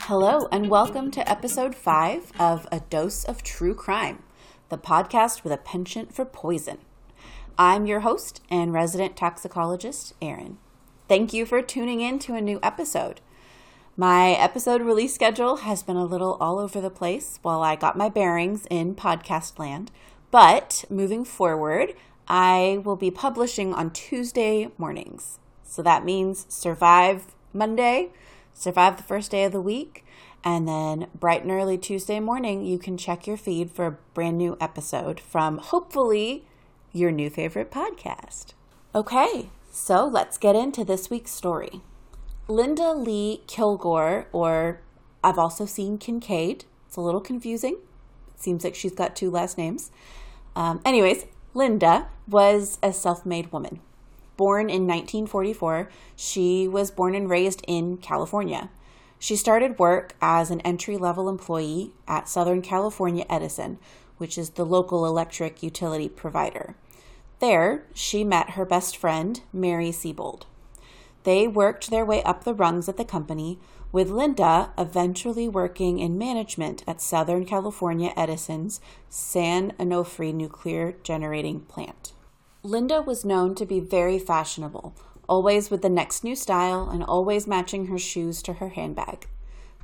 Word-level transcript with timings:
Hello, 0.00 0.46
and 0.52 0.68
welcome 0.68 1.10
to 1.10 1.26
episode 1.26 1.74
five 1.74 2.32
of 2.38 2.68
A 2.70 2.80
Dose 2.90 3.24
of 3.24 3.42
True 3.42 3.74
Crime, 3.74 4.22
the 4.68 4.76
podcast 4.76 5.42
with 5.42 5.54
a 5.54 5.56
penchant 5.56 6.14
for 6.14 6.26
poison. 6.26 6.76
I'm 7.58 7.86
your 7.86 8.00
host 8.00 8.42
and 8.50 8.74
resident 8.74 9.16
toxicologist, 9.16 10.12
Erin. 10.20 10.58
Thank 11.08 11.32
you 11.32 11.46
for 11.46 11.62
tuning 11.62 12.02
in 12.02 12.18
to 12.18 12.34
a 12.34 12.42
new 12.42 12.60
episode. 12.62 13.22
My 13.96 14.32
episode 14.32 14.82
release 14.82 15.14
schedule 15.14 15.56
has 15.56 15.82
been 15.82 15.96
a 15.96 16.04
little 16.04 16.36
all 16.40 16.58
over 16.58 16.78
the 16.78 16.90
place 16.90 17.38
while 17.40 17.62
I 17.62 17.74
got 17.74 17.96
my 17.96 18.10
bearings 18.10 18.66
in 18.68 18.94
podcast 18.94 19.58
land, 19.58 19.90
but 20.30 20.84
moving 20.90 21.24
forward, 21.24 21.94
I 22.26 22.80
will 22.84 22.96
be 22.96 23.10
publishing 23.10 23.72
on 23.72 23.90
Tuesday 23.90 24.70
mornings. 24.76 25.38
So 25.62 25.82
that 25.82 26.04
means 26.04 26.46
survive 26.48 27.26
Monday 27.52 28.10
survive 28.58 28.96
the 28.96 29.02
first 29.02 29.30
day 29.30 29.44
of 29.44 29.52
the 29.52 29.60
week, 29.60 30.04
and 30.44 30.66
then 30.66 31.06
bright 31.14 31.42
and 31.42 31.50
early 31.50 31.78
Tuesday 31.78 32.20
morning, 32.20 32.64
you 32.64 32.78
can 32.78 32.98
check 32.98 33.26
your 33.26 33.36
feed 33.36 33.70
for 33.70 33.86
a 33.86 33.98
brand 34.14 34.36
new 34.36 34.56
episode 34.60 35.20
from 35.20 35.58
hopefully 35.58 36.44
your 36.92 37.10
new 37.10 37.30
favorite 37.30 37.70
podcast. 37.70 38.54
Okay, 38.94 39.50
so 39.70 40.06
let's 40.06 40.38
get 40.38 40.56
into 40.56 40.84
this 40.84 41.08
week's 41.08 41.30
story. 41.30 41.82
Linda 42.48 42.92
Lee 42.92 43.42
Kilgore, 43.46 44.26
or 44.32 44.80
I've 45.22 45.38
also 45.38 45.66
seen 45.66 45.98
Kinkade. 45.98 46.64
It's 46.86 46.96
a 46.96 47.00
little 47.00 47.20
confusing. 47.20 47.76
Seems 48.38 48.64
like 48.64 48.74
she's 48.74 48.94
got 48.94 49.16
two 49.16 49.30
last 49.30 49.58
names. 49.58 49.90
Um, 50.56 50.80
anyways, 50.84 51.26
Linda 51.54 52.08
was 52.26 52.78
a 52.82 52.92
self 52.92 53.26
made 53.26 53.52
woman. 53.52 53.80
Born 54.36 54.70
in 54.70 54.86
1944, 54.86 55.90
she 56.14 56.68
was 56.68 56.92
born 56.92 57.14
and 57.14 57.28
raised 57.28 57.64
in 57.66 57.96
California. 57.96 58.70
She 59.18 59.34
started 59.34 59.80
work 59.80 60.14
as 60.22 60.50
an 60.50 60.60
entry 60.60 60.96
level 60.96 61.28
employee 61.28 61.92
at 62.06 62.28
Southern 62.28 62.62
California 62.62 63.26
Edison, 63.28 63.78
which 64.16 64.38
is 64.38 64.50
the 64.50 64.64
local 64.64 65.04
electric 65.04 65.62
utility 65.62 66.08
provider. 66.08 66.76
There, 67.40 67.84
she 67.94 68.22
met 68.22 68.50
her 68.50 68.64
best 68.64 68.96
friend, 68.96 69.40
Mary 69.52 69.90
Siebold. 69.90 70.46
They 71.24 71.48
worked 71.48 71.90
their 71.90 72.04
way 72.04 72.22
up 72.22 72.44
the 72.44 72.54
rungs 72.54 72.88
at 72.88 72.96
the 72.96 73.04
company, 73.04 73.58
with 73.90 74.10
Linda 74.10 74.70
eventually 74.76 75.48
working 75.48 75.98
in 75.98 76.18
management 76.18 76.84
at 76.86 77.00
Southern 77.00 77.44
California 77.44 78.12
Edison's 78.16 78.80
San 79.08 79.72
Onofre 79.72 80.34
nuclear 80.34 80.96
generating 81.02 81.60
plant. 81.60 82.12
Linda 82.62 83.00
was 83.00 83.24
known 83.24 83.54
to 83.54 83.64
be 83.64 83.80
very 83.80 84.18
fashionable, 84.18 84.94
always 85.28 85.70
with 85.70 85.80
the 85.80 85.88
next 85.88 86.22
new 86.22 86.34
style 86.34 86.88
and 86.90 87.02
always 87.02 87.46
matching 87.46 87.86
her 87.86 87.98
shoes 87.98 88.42
to 88.42 88.54
her 88.54 88.70
handbag. 88.70 89.26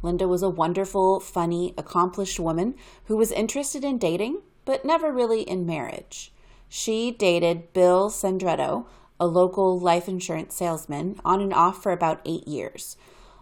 Linda 0.02 0.28
was 0.28 0.42
a 0.42 0.50
wonderful, 0.50 1.18
funny, 1.18 1.72
accomplished 1.78 2.38
woman 2.38 2.74
who 3.06 3.16
was 3.16 3.32
interested 3.32 3.84
in 3.84 3.96
dating, 3.96 4.42
but 4.66 4.84
never 4.84 5.10
really 5.10 5.42
in 5.42 5.64
marriage. 5.64 6.30
She 6.68 7.10
dated 7.10 7.72
Bill 7.72 8.10
Sandretto, 8.10 8.84
a 9.18 9.26
local 9.26 9.78
life 9.80 10.08
insurance 10.08 10.54
salesman, 10.54 11.20
on 11.24 11.40
and 11.40 11.54
off 11.54 11.82
for 11.82 11.92
about 11.92 12.20
eight 12.26 12.46
years. 12.46 12.96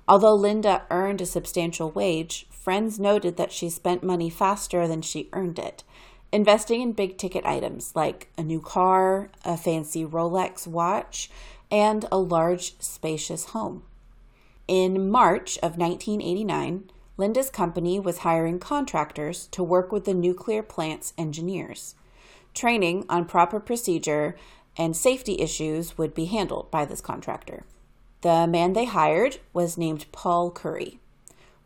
Although 0.08 0.34
Linda 0.34 0.82
earned 0.90 1.20
a 1.20 1.26
substantial 1.26 1.90
wage, 1.90 2.46
friends 2.50 2.98
noted 2.98 3.36
that 3.36 3.52
she 3.52 3.70
spent 3.70 4.02
money 4.02 4.28
faster 4.30 4.86
than 4.88 5.02
she 5.02 5.28
earned 5.32 5.58
it 5.58 5.84
investing 6.32 6.80
in 6.80 6.92
big 6.92 7.18
ticket 7.18 7.44
items 7.44 7.94
like 7.94 8.28
a 8.38 8.42
new 8.42 8.60
car, 8.60 9.30
a 9.44 9.56
fancy 9.56 10.04
Rolex 10.04 10.66
watch, 10.66 11.30
and 11.70 12.06
a 12.10 12.16
large, 12.16 12.74
spacious 12.80 13.46
home. 13.46 13.82
In 14.66 15.10
March 15.10 15.58
of 15.58 15.76
1989, 15.76 16.90
Linda's 17.18 17.50
company 17.50 18.00
was 18.00 18.18
hiring 18.18 18.58
contractors 18.58 19.46
to 19.48 19.62
work 19.62 19.92
with 19.92 20.06
the 20.06 20.14
nuclear 20.14 20.62
plant's 20.62 21.12
engineers. 21.18 21.94
Training 22.54 23.04
on 23.08 23.26
proper 23.26 23.60
procedure 23.60 24.34
and 24.78 24.96
safety 24.96 25.38
issues 25.38 25.98
would 25.98 26.14
be 26.14 26.24
handled 26.24 26.70
by 26.70 26.86
this 26.86 27.02
contractor. 27.02 27.64
The 28.22 28.46
man 28.46 28.72
they 28.72 28.84
hired 28.84 29.38
was 29.52 29.76
named 29.76 30.06
Paul 30.12 30.52
Curry. 30.52 31.00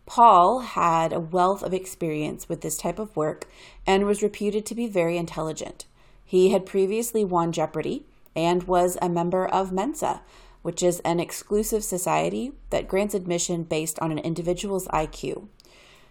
Paul 0.07 0.61
had 0.61 1.13
a 1.13 1.21
wealth 1.21 1.63
of 1.63 1.75
experience 1.75 2.49
with 2.49 2.63
this 2.63 2.79
type 2.79 2.99
of 2.99 3.15
work 3.15 3.47
and 3.87 4.07
was 4.07 4.23
reputed 4.23 4.65
to 4.67 4.75
be 4.75 4.87
very 4.87 5.19
intelligent. 5.19 5.85
He 6.25 6.51
had 6.51 6.65
previously 6.65 7.25
won 7.25 7.53
Jeopardy 7.53 8.07
and 8.35 8.63
was 8.63 8.97
a 9.03 9.09
member 9.09 9.47
of 9.47 9.71
Mensa, 9.71 10.23
which 10.63 10.83
is 10.83 11.01
an 11.01 11.21
exclusive 11.21 11.85
society 11.85 12.53
that 12.71 12.89
grants 12.89 13.15
admission 13.15 13.63
based 13.63 13.99
on 14.01 14.11
an 14.11 14.19
individual's 14.19 14.89
IQ. 14.89 15.49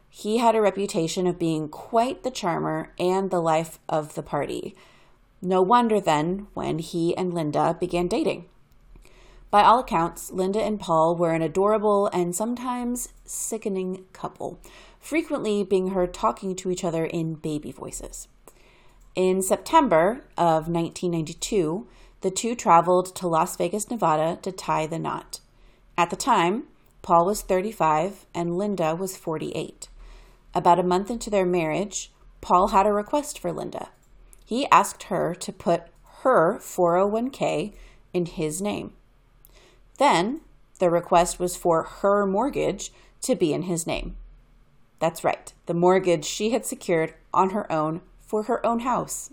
He 0.07 0.37
had 0.37 0.55
a 0.55 0.61
reputation 0.61 1.25
of 1.25 1.39
being 1.39 1.69
quite 1.69 2.23
the 2.23 2.31
charmer 2.31 2.93
and 2.99 3.31
the 3.31 3.41
life 3.41 3.79
of 3.89 4.13
the 4.13 4.23
party. 4.23 4.75
No 5.41 5.61
wonder 5.63 5.99
then 5.99 6.47
when 6.53 6.79
he 6.79 7.17
and 7.17 7.33
Linda 7.33 7.75
began 7.79 8.07
dating. 8.07 8.45
By 9.51 9.63
all 9.63 9.79
accounts, 9.79 10.31
Linda 10.31 10.61
and 10.61 10.79
Paul 10.79 11.15
were 11.15 11.31
an 11.31 11.41
adorable 11.41 12.07
and 12.07 12.35
sometimes 12.35 13.09
sickening 13.23 14.05
couple, 14.11 14.59
frequently 14.99 15.63
being 15.63 15.89
heard 15.89 16.13
talking 16.13 16.55
to 16.57 16.71
each 16.71 16.83
other 16.83 17.05
in 17.05 17.35
baby 17.35 17.71
voices. 17.71 18.27
In 19.15 19.41
September 19.41 20.25
of 20.37 20.67
1992, 20.67 21.87
the 22.21 22.31
two 22.31 22.55
traveled 22.55 23.15
to 23.15 23.27
Las 23.27 23.55
Vegas, 23.55 23.89
Nevada 23.89 24.39
to 24.41 24.51
tie 24.51 24.87
the 24.87 24.99
knot. 24.99 25.39
At 25.97 26.09
the 26.09 26.15
time, 26.15 26.63
Paul 27.01 27.25
was 27.25 27.41
35 27.41 28.25
and 28.33 28.57
Linda 28.57 28.95
was 28.95 29.15
48. 29.15 29.87
About 30.53 30.79
a 30.79 30.83
month 30.83 31.09
into 31.11 31.29
their 31.29 31.45
marriage, 31.45 32.11
Paul 32.41 32.69
had 32.69 32.87
a 32.87 32.91
request 32.91 33.39
for 33.39 33.53
Linda. 33.53 33.89
He 34.43 34.67
asked 34.67 35.03
her 35.03 35.33
to 35.35 35.53
put 35.53 35.83
her 36.23 36.57
401k 36.59 37.73
in 38.13 38.25
his 38.25 38.61
name. 38.61 38.93
Then 39.97 40.41
the 40.79 40.89
request 40.89 41.39
was 41.39 41.55
for 41.55 41.83
her 41.83 42.25
mortgage 42.25 42.91
to 43.21 43.35
be 43.35 43.53
in 43.53 43.63
his 43.63 43.87
name. 43.87 44.15
That's 44.99 45.23
right, 45.23 45.53
the 45.65 45.73
mortgage 45.73 46.25
she 46.25 46.51
had 46.51 46.65
secured 46.65 47.13
on 47.33 47.51
her 47.51 47.71
own 47.71 48.01
for 48.21 48.43
her 48.43 48.65
own 48.65 48.79
house. 48.79 49.31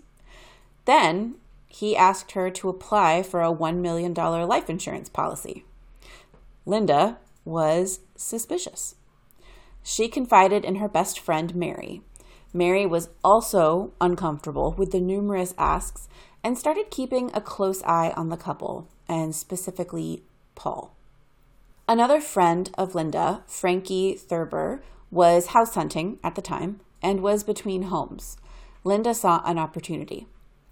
Then 0.85 1.35
he 1.67 1.95
asked 1.95 2.33
her 2.33 2.49
to 2.51 2.69
apply 2.69 3.23
for 3.23 3.41
a 3.41 3.53
$1 3.53 3.77
million 3.77 4.13
life 4.13 4.69
insurance 4.69 5.09
policy. 5.09 5.65
Linda 6.65 7.17
was 7.45 7.99
suspicious. 8.15 8.95
She 9.81 10.07
confided 10.07 10.63
in 10.63 10.75
her 10.75 10.87
best 10.87 11.19
friend, 11.19 11.55
Mary. 11.55 12.01
Mary 12.53 12.85
was 12.85 13.09
also 13.23 13.91
uncomfortable 13.99 14.75
with 14.77 14.91
the 14.91 15.01
numerous 15.01 15.53
asks 15.57 16.07
and 16.43 16.57
started 16.57 16.91
keeping 16.91 17.31
a 17.33 17.41
close 17.41 17.83
eye 17.83 18.13
on 18.15 18.29
the 18.29 18.37
couple, 18.37 18.87
and 19.07 19.33
specifically 19.33 20.23
Paul. 20.55 20.95
Another 21.87 22.21
friend 22.21 22.71
of 22.77 22.95
Linda, 22.95 23.43
Frankie 23.45 24.15
Thurber, 24.15 24.81
was 25.11 25.47
house 25.47 25.75
hunting 25.75 26.17
at 26.23 26.35
the 26.35 26.41
time 26.41 26.79
and 27.01 27.21
was 27.21 27.43
between 27.43 27.83
homes. 27.83 28.37
Linda 28.83 29.13
saw 29.13 29.41
an 29.45 29.59
opportunity. 29.59 30.27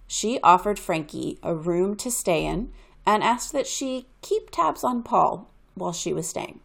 She 0.08 0.40
offered 0.41 0.80
Frankie 0.80 1.38
a 1.44 1.53
room 1.53 1.96
to 1.97 2.12
stay 2.12 2.46
in 2.46 2.72
and 3.06 3.24
asked 3.24 3.52
that 3.53 3.68
she 3.68 4.08
keep 4.22 4.50
tabs 4.50 4.84
on 4.84 5.03
Paul 5.03 5.50
while 5.75 5.94
she 5.94 6.14
was 6.14 6.28
staying. 6.28 6.59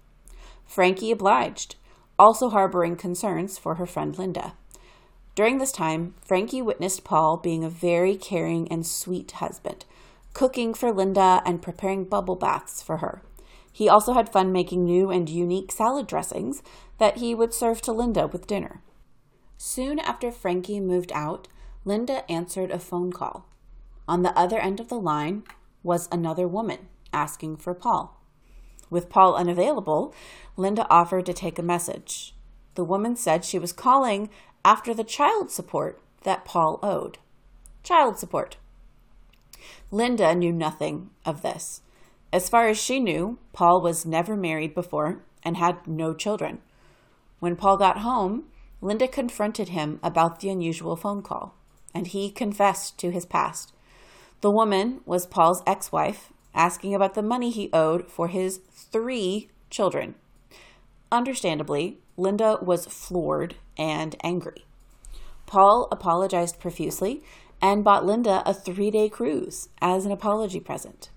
Frankie 0.67 1.11
obliged, 1.11 1.77
also 2.19 2.51
harboring 2.51 2.97
concerns 2.97 3.59
for 3.59 3.77
her 3.77 3.87
friend 3.87 4.19
Linda. 4.19 4.55
During 5.35 5.59
this 5.59 5.73
time, 5.73 6.15
Frankie 6.25 6.63
witnessed 6.63 7.05
Paul 7.05 7.37
being 7.37 7.63
a 7.63 7.71
very 7.71 8.17
caring 8.17 8.69
and 8.69 8.87
sweet 8.87 9.31
husband 9.33 9.85
cooking 10.37 10.75
for 10.75 10.93
Linda, 10.93 11.41
and 11.47 11.63
preparing 11.63 12.05
bubble 12.05 12.37
baths 12.37 12.83
for 12.83 12.99
her. 12.99 13.23
He 13.73 13.89
also 13.89 14.13
had 14.13 14.29
fun 14.29 14.53
making 14.53 14.85
new 14.85 15.11
and 15.11 15.31
unique 15.31 15.73
salad 15.73 16.07
dressings 16.07 16.63
that 16.99 17.17
he 17.17 17.35
would 17.35 17.55
serve 17.55 17.81
to 17.83 17.93
Linda 17.93 18.27
with 18.27 18.47
dinner. 18.47 18.83
Soon 19.57 19.99
after 19.99 20.31
Frankie 20.31 20.79
moved 20.79 21.11
out, 21.15 21.49
Linda 21.87 22.31
answered 22.31 22.71
a 22.71 22.79
phone 22.79 23.15
call. 23.15 23.49
On 24.07 24.21
the 24.21 24.39
other 24.39 24.59
end 24.59 24.79
of 24.79 24.89
the 24.91 25.01
line 25.01 25.43
was 25.83 26.07
another 26.13 26.47
woman 26.47 26.89
asking 27.15 27.57
for 27.57 27.73
Paul. 27.73 28.21
With 28.91 29.09
Paul 29.09 29.37
unavailable, 29.37 30.15
Linda 30.59 30.87
offered 30.91 31.25
to 31.25 31.33
take 31.33 31.59
a 31.59 31.63
message. 31.63 32.35
The 32.75 32.85
woman 32.85 33.17
said 33.17 33.43
she 33.43 33.59
was 33.59 33.73
calling 33.73 34.29
after 34.67 34.93
the 34.93 35.03
child 35.03 35.51
support 35.51 35.99
that 36.25 36.45
Paul 36.45 36.79
owed. 36.83 37.17
Child 37.83 38.19
support. 38.19 38.59
Linda 39.91 40.35
knew 40.35 40.53
nothing 40.53 41.11
of 41.25 41.43
this. 41.43 41.83
As 42.33 42.49
far 42.49 42.69
as 42.69 42.79
she 42.79 42.99
knew, 43.01 43.39
Paul 43.53 43.81
was 43.81 44.05
never 44.05 44.37
married 44.37 44.75
before 44.75 45.23
and 45.43 45.57
had 45.57 45.87
no 45.87 46.13
children. 46.13 46.59
When 47.39 47.57
Paul 47.57 47.77
got 47.77 47.99
home, 47.99 48.45
Linda 48.81 49.09
confronted 49.09 49.71
him 49.71 50.01
about 50.03 50.41
the 50.41 50.51
unusual 50.51 50.97
phone 50.97 51.23
call. 51.23 51.55
and 51.95 52.09
he 52.09 52.31
confessed 52.31 52.99
to 52.99 53.11
his 53.11 53.25
past. 53.25 53.73
The 54.43 54.51
woman 54.51 55.01
was 55.07 55.25
Paul's 55.25 55.63
ex 55.67 55.91
wife, 55.91 56.31
asking 56.55 56.95
about 56.95 57.15
the 57.15 57.23
money 57.23 57.51
he 57.51 57.71
owed 57.73 58.11
for 58.11 58.29
his 58.29 58.59
three 58.71 59.49
children. 59.71 60.15
Understandably, 61.11 61.99
Linda 62.19 62.59
was 62.61 62.85
floored 62.85 63.55
and 63.79 64.15
angry. 64.23 64.67
Paul 65.47 65.89
apologized 65.91 66.61
profusely 66.61 67.23
and 67.61 67.85
bought 67.85 68.07
Linda 68.07 68.43
a 68.47 68.55
three 68.55 68.91
day 68.91 69.09
cruise 69.09 69.69
as 69.81 70.05
an 70.05 70.13
apology 70.13 70.61
present. 70.61 71.11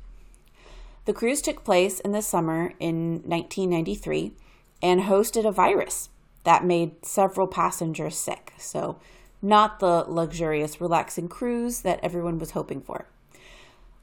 The 1.06 1.14
cruise 1.14 1.42
took 1.42 1.64
place 1.64 2.00
in 2.00 2.12
the 2.12 2.22
summer 2.22 2.74
in 2.80 3.22
1993 3.26 4.34
and 4.82 5.02
hosted 5.02 5.46
a 5.48 5.52
virus 5.52 6.10
that 6.44 6.64
made 6.64 7.06
several 7.06 7.48
passengers 7.48 8.18
sick. 8.18 8.54
So, 8.58 9.00
not 9.42 9.80
the 9.80 10.06
luxurious, 10.08 10.82
relaxing 10.82 11.28
cruise 11.28 11.82
that 11.82 12.00
everyone 12.04 12.40
was 12.40 12.52
hoping 12.52 12.82
for. 12.82 13.08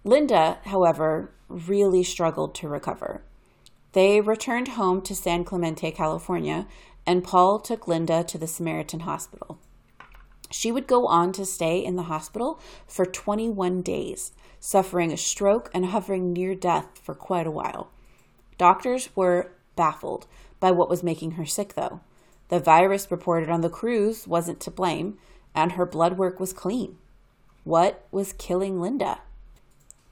Linda, 0.05 0.59
however, 0.65 1.31
really 1.49 2.03
struggled 2.03 2.55
to 2.57 2.69
recover. 2.69 3.23
They 3.93 4.21
returned 4.21 4.69
home 4.69 5.03
to 5.03 5.15
San 5.15 5.45
Clemente, 5.45 5.91
California, 5.91 6.67
and 7.07 7.25
Paul 7.25 7.61
took 7.61 7.87
Linda 7.87 8.25
to 8.25 8.39
the 8.39 8.47
Samaritan 8.47 9.01
Hospital. 9.01 9.59
She 10.51 10.71
would 10.71 10.87
go 10.87 11.07
on 11.07 11.33
to 11.33 11.45
stay 11.45 11.85
in 11.85 11.97
the 11.97 12.05
hospital 12.05 12.61
for 12.87 13.05
21 13.05 13.83
days, 13.83 14.33
suffering 14.61 15.13
a 15.13 15.17
stroke 15.17 15.71
and 15.75 15.87
hovering 15.87 16.33
near 16.33 16.55
death 16.55 16.99
for 17.03 17.15
quite 17.15 17.47
a 17.47 17.51
while. 17.51 17.91
Doctors 18.59 19.11
were 19.15 19.53
baffled 19.75 20.27
by 20.61 20.71
what 20.71 20.89
was 20.89 21.03
making 21.03 21.33
her 21.33 21.47
sick, 21.47 21.75
though. 21.75 22.01
The 22.49 22.61
virus 22.61 23.11
reported 23.11 23.51
on 23.51 23.61
the 23.61 23.69
cruise 23.69 24.27
wasn't 24.27 24.61
to 24.61 24.71
blame, 24.71 25.19
and 25.55 25.73
her 25.73 25.87
blood 25.87 26.17
work 26.17 26.39
was 26.39 26.53
clean. 26.53 26.97
What 27.65 28.07
was 28.13 28.33
killing 28.33 28.81
Linda? 28.81 29.21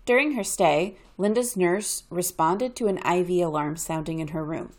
During 0.04 0.32
her 0.32 0.44
stay, 0.44 0.96
Linda's 1.16 1.56
nurse 1.56 2.02
responded 2.10 2.75
to 2.76 2.88
an 2.88 2.98
IV 2.98 3.31
alarm 3.46 3.76
sounding 3.76 4.19
in 4.19 4.28
her 4.28 4.44
room. 4.44 4.72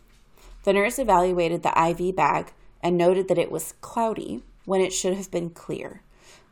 The 0.64 0.74
nurse 0.74 1.00
evaluated 1.00 1.64
the 1.64 1.74
IV 1.90 2.16
bag 2.16 2.52
and 2.84 2.98
noted 2.98 3.28
that 3.30 3.38
it 3.38 3.52
was 3.52 3.74
cloudy 3.82 4.44
when 4.66 4.82
it 4.82 4.94
should 4.94 5.16
have 5.16 5.32
been 5.32 5.50
clear. 5.50 6.02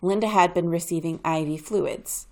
Linda 0.02 0.28
had 0.28 0.54
been 0.54 0.70
receiving 0.70 1.20
IV 1.26 1.62
fluids. 1.62 2.28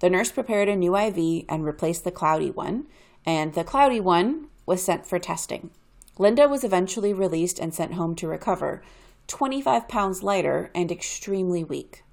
The 0.00 0.10
nurse 0.10 0.30
prepared 0.30 0.68
a 0.68 0.76
new 0.76 0.96
IV 0.96 1.44
and 1.48 1.64
replaced 1.64 2.04
the 2.04 2.10
cloudy 2.10 2.50
one, 2.50 2.86
and 3.24 3.54
the 3.54 3.64
cloudy 3.64 4.00
one 4.00 4.48
was 4.66 4.82
sent 4.82 5.06
for 5.06 5.18
testing. 5.18 5.70
Linda 6.18 6.48
was 6.48 6.64
eventually 6.64 7.12
released 7.12 7.58
and 7.58 7.74
sent 7.74 7.94
home 7.94 8.14
to 8.16 8.28
recover, 8.28 8.82
25 9.26 9.88
pounds 9.88 10.22
lighter 10.22 10.70
and 10.74 10.90
extremely 10.90 11.64
weak. 11.64 12.04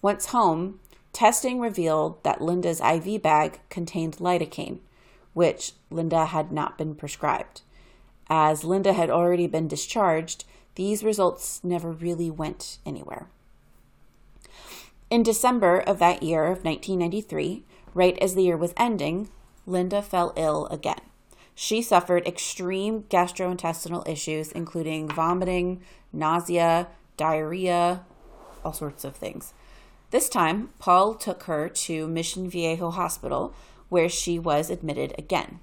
Once 0.00 0.26
home, 0.26 0.80
testing 1.12 1.60
revealed 1.60 2.22
that 2.24 2.40
Linda's 2.40 2.80
IV 2.80 3.20
bag 3.22 3.60
contained 3.68 4.16
lidocaine, 4.18 4.78
which 5.34 5.72
Linda 5.90 6.26
had 6.26 6.52
not 6.52 6.78
been 6.78 6.94
prescribed. 6.94 7.62
As 8.28 8.64
Linda 8.64 8.92
had 8.92 9.10
already 9.10 9.46
been 9.46 9.68
discharged, 9.68 10.44
these 10.74 11.04
results 11.04 11.60
never 11.62 11.90
really 11.90 12.30
went 12.30 12.78
anywhere. 12.86 13.28
In 15.10 15.22
December 15.22 15.78
of 15.78 15.98
that 15.98 16.22
year 16.22 16.44
of 16.44 16.64
1993, 16.64 17.64
right 17.94 18.18
as 18.18 18.34
the 18.34 18.44
year 18.44 18.56
was 18.56 18.72
ending, 18.76 19.28
Linda 19.66 20.00
fell 20.00 20.32
ill 20.36 20.66
again. 20.68 21.00
She 21.54 21.82
suffered 21.82 22.26
extreme 22.26 23.02
gastrointestinal 23.04 24.08
issues, 24.08 24.50
including 24.52 25.08
vomiting, 25.08 25.82
nausea, 26.12 26.88
diarrhea, 27.16 28.04
all 28.64 28.72
sorts 28.72 29.04
of 29.04 29.14
things. 29.14 29.52
This 30.10 30.28
time, 30.28 30.70
Paul 30.78 31.14
took 31.14 31.44
her 31.44 31.68
to 31.68 32.06
Mission 32.08 32.48
Viejo 32.48 32.90
Hospital, 32.90 33.54
where 33.88 34.08
she 34.08 34.38
was 34.38 34.70
admitted 34.70 35.14
again. 35.18 35.60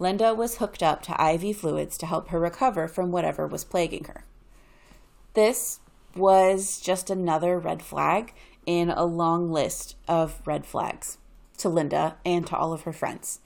Linda 0.00 0.34
was 0.34 0.56
hooked 0.56 0.82
up 0.82 1.02
to 1.02 1.32
IV 1.32 1.58
fluids 1.58 1.96
to 1.98 2.06
help 2.06 2.28
her 2.28 2.40
recover 2.40 2.88
from 2.88 3.12
whatever 3.12 3.46
was 3.46 3.64
plaguing 3.64 4.04
her. 4.04 4.24
This 5.34 5.80
was 6.16 6.80
just 6.80 7.10
another 7.10 7.58
red 7.58 7.82
flag 7.82 8.32
in 8.66 8.90
a 8.90 9.04
long 9.04 9.52
list 9.52 9.94
of 10.08 10.40
red 10.44 10.66
flags 10.66 11.18
to 11.58 11.68
Linda 11.68 12.16
and 12.24 12.46
to 12.46 12.56
all 12.56 12.72
of 12.72 12.82
her 12.82 12.92
friends. 12.92 13.40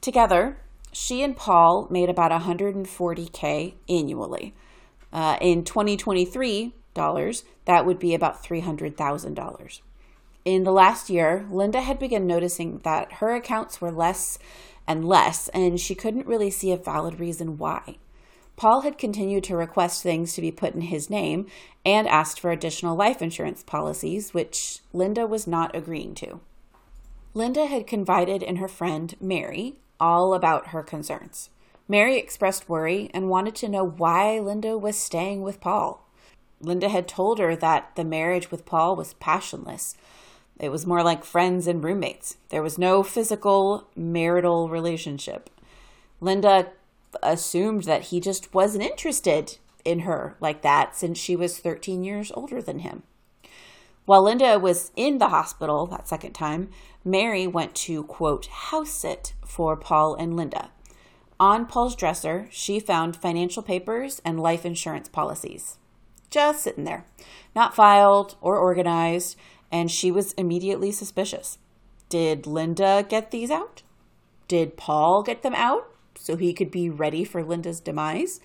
Together, 0.00 0.58
she 0.92 1.22
and 1.22 1.36
Paul 1.36 1.86
made 1.90 2.10
about 2.10 2.32
140K 2.32 3.74
annually. 3.88 4.54
Uh, 5.12 5.38
in 5.40 5.64
2023 5.64 6.74
dollars, 6.92 7.44
that 7.66 7.86
would 7.86 7.98
be 7.98 8.14
about 8.14 8.42
$300,000. 8.42 9.80
In 10.44 10.64
the 10.64 10.72
last 10.72 11.08
year, 11.08 11.46
Linda 11.50 11.80
had 11.80 11.98
begun 11.98 12.26
noticing 12.26 12.78
that 12.84 13.14
her 13.14 13.34
accounts 13.34 13.80
were 13.80 13.90
less 13.90 14.38
and 14.86 15.04
less, 15.04 15.48
and 15.48 15.80
she 15.80 15.94
couldn't 15.94 16.26
really 16.26 16.50
see 16.50 16.72
a 16.72 16.76
valid 16.76 17.18
reason 17.18 17.58
why. 17.58 17.96
Paul 18.56 18.82
had 18.82 18.98
continued 18.98 19.44
to 19.44 19.56
request 19.56 20.02
things 20.02 20.34
to 20.34 20.40
be 20.40 20.52
put 20.52 20.74
in 20.74 20.82
his 20.82 21.10
name 21.10 21.46
and 21.84 22.06
asked 22.06 22.38
for 22.38 22.50
additional 22.50 22.96
life 22.96 23.20
insurance 23.20 23.62
policies, 23.62 24.32
which 24.32 24.80
Linda 24.92 25.26
was 25.26 25.46
not 25.46 25.74
agreeing 25.74 26.14
to. 26.16 26.40
Linda 27.34 27.66
had 27.66 27.86
confided 27.86 28.42
in 28.42 28.56
her 28.56 28.68
friend, 28.68 29.16
Mary, 29.20 29.74
all 29.98 30.34
about 30.34 30.68
her 30.68 30.84
concerns. 30.84 31.50
Mary 31.88 32.16
expressed 32.16 32.68
worry 32.68 33.10
and 33.12 33.28
wanted 33.28 33.54
to 33.56 33.68
know 33.68 33.84
why 33.84 34.38
Linda 34.38 34.78
was 34.78 34.96
staying 34.96 35.42
with 35.42 35.60
Paul. 35.60 36.06
Linda 36.60 36.88
had 36.88 37.08
told 37.08 37.38
her 37.38 37.56
that 37.56 37.90
the 37.96 38.04
marriage 38.04 38.50
with 38.50 38.64
Paul 38.64 38.96
was 38.96 39.14
passionless, 39.14 39.96
it 40.58 40.70
was 40.70 40.86
more 40.86 41.02
like 41.02 41.24
friends 41.24 41.66
and 41.66 41.82
roommates. 41.82 42.36
There 42.50 42.62
was 42.62 42.78
no 42.78 43.02
physical 43.02 43.88
marital 43.96 44.68
relationship. 44.68 45.50
Linda 46.20 46.68
assumed 47.22 47.84
that 47.84 48.04
he 48.04 48.20
just 48.20 48.54
wasn't 48.54 48.84
interested 48.84 49.58
in 49.84 50.00
her 50.00 50.36
like 50.40 50.62
that 50.62 50.96
since 50.96 51.18
she 51.18 51.36
was 51.36 51.58
13 51.58 52.04
years 52.04 52.32
older 52.34 52.62
than 52.62 52.80
him. 52.80 53.02
While 54.06 54.24
Linda 54.24 54.58
was 54.58 54.92
in 54.96 55.18
the 55.18 55.28
hospital 55.28 55.86
that 55.86 56.08
second 56.08 56.32
time, 56.32 56.70
Mary 57.04 57.46
went 57.46 57.74
to, 57.74 58.04
quote, 58.04 58.46
house 58.46 58.90
sit 58.90 59.32
for 59.46 59.76
Paul 59.76 60.14
and 60.14 60.36
Linda. 60.36 60.70
On 61.40 61.66
Paul's 61.66 61.96
dresser, 61.96 62.48
she 62.50 62.78
found 62.78 63.16
financial 63.16 63.62
papers 63.62 64.20
and 64.24 64.40
life 64.40 64.64
insurance 64.64 65.08
policies. 65.08 65.78
Just 66.30 66.62
sitting 66.62 66.84
there, 66.84 67.06
not 67.54 67.74
filed 67.74 68.36
or 68.40 68.58
organized, 68.58 69.36
and 69.74 69.90
she 69.90 70.12
was 70.12 70.34
immediately 70.34 70.92
suspicious. 70.92 71.58
Did 72.08 72.46
Linda 72.46 73.04
get 73.08 73.32
these 73.32 73.50
out? 73.50 73.82
Did 74.46 74.76
Paul 74.76 75.24
get 75.24 75.42
them 75.42 75.54
out 75.56 75.92
so 76.14 76.36
he 76.36 76.54
could 76.54 76.70
be 76.70 76.88
ready 76.88 77.24
for 77.24 77.42
Linda's 77.42 77.80
demise? 77.80 78.40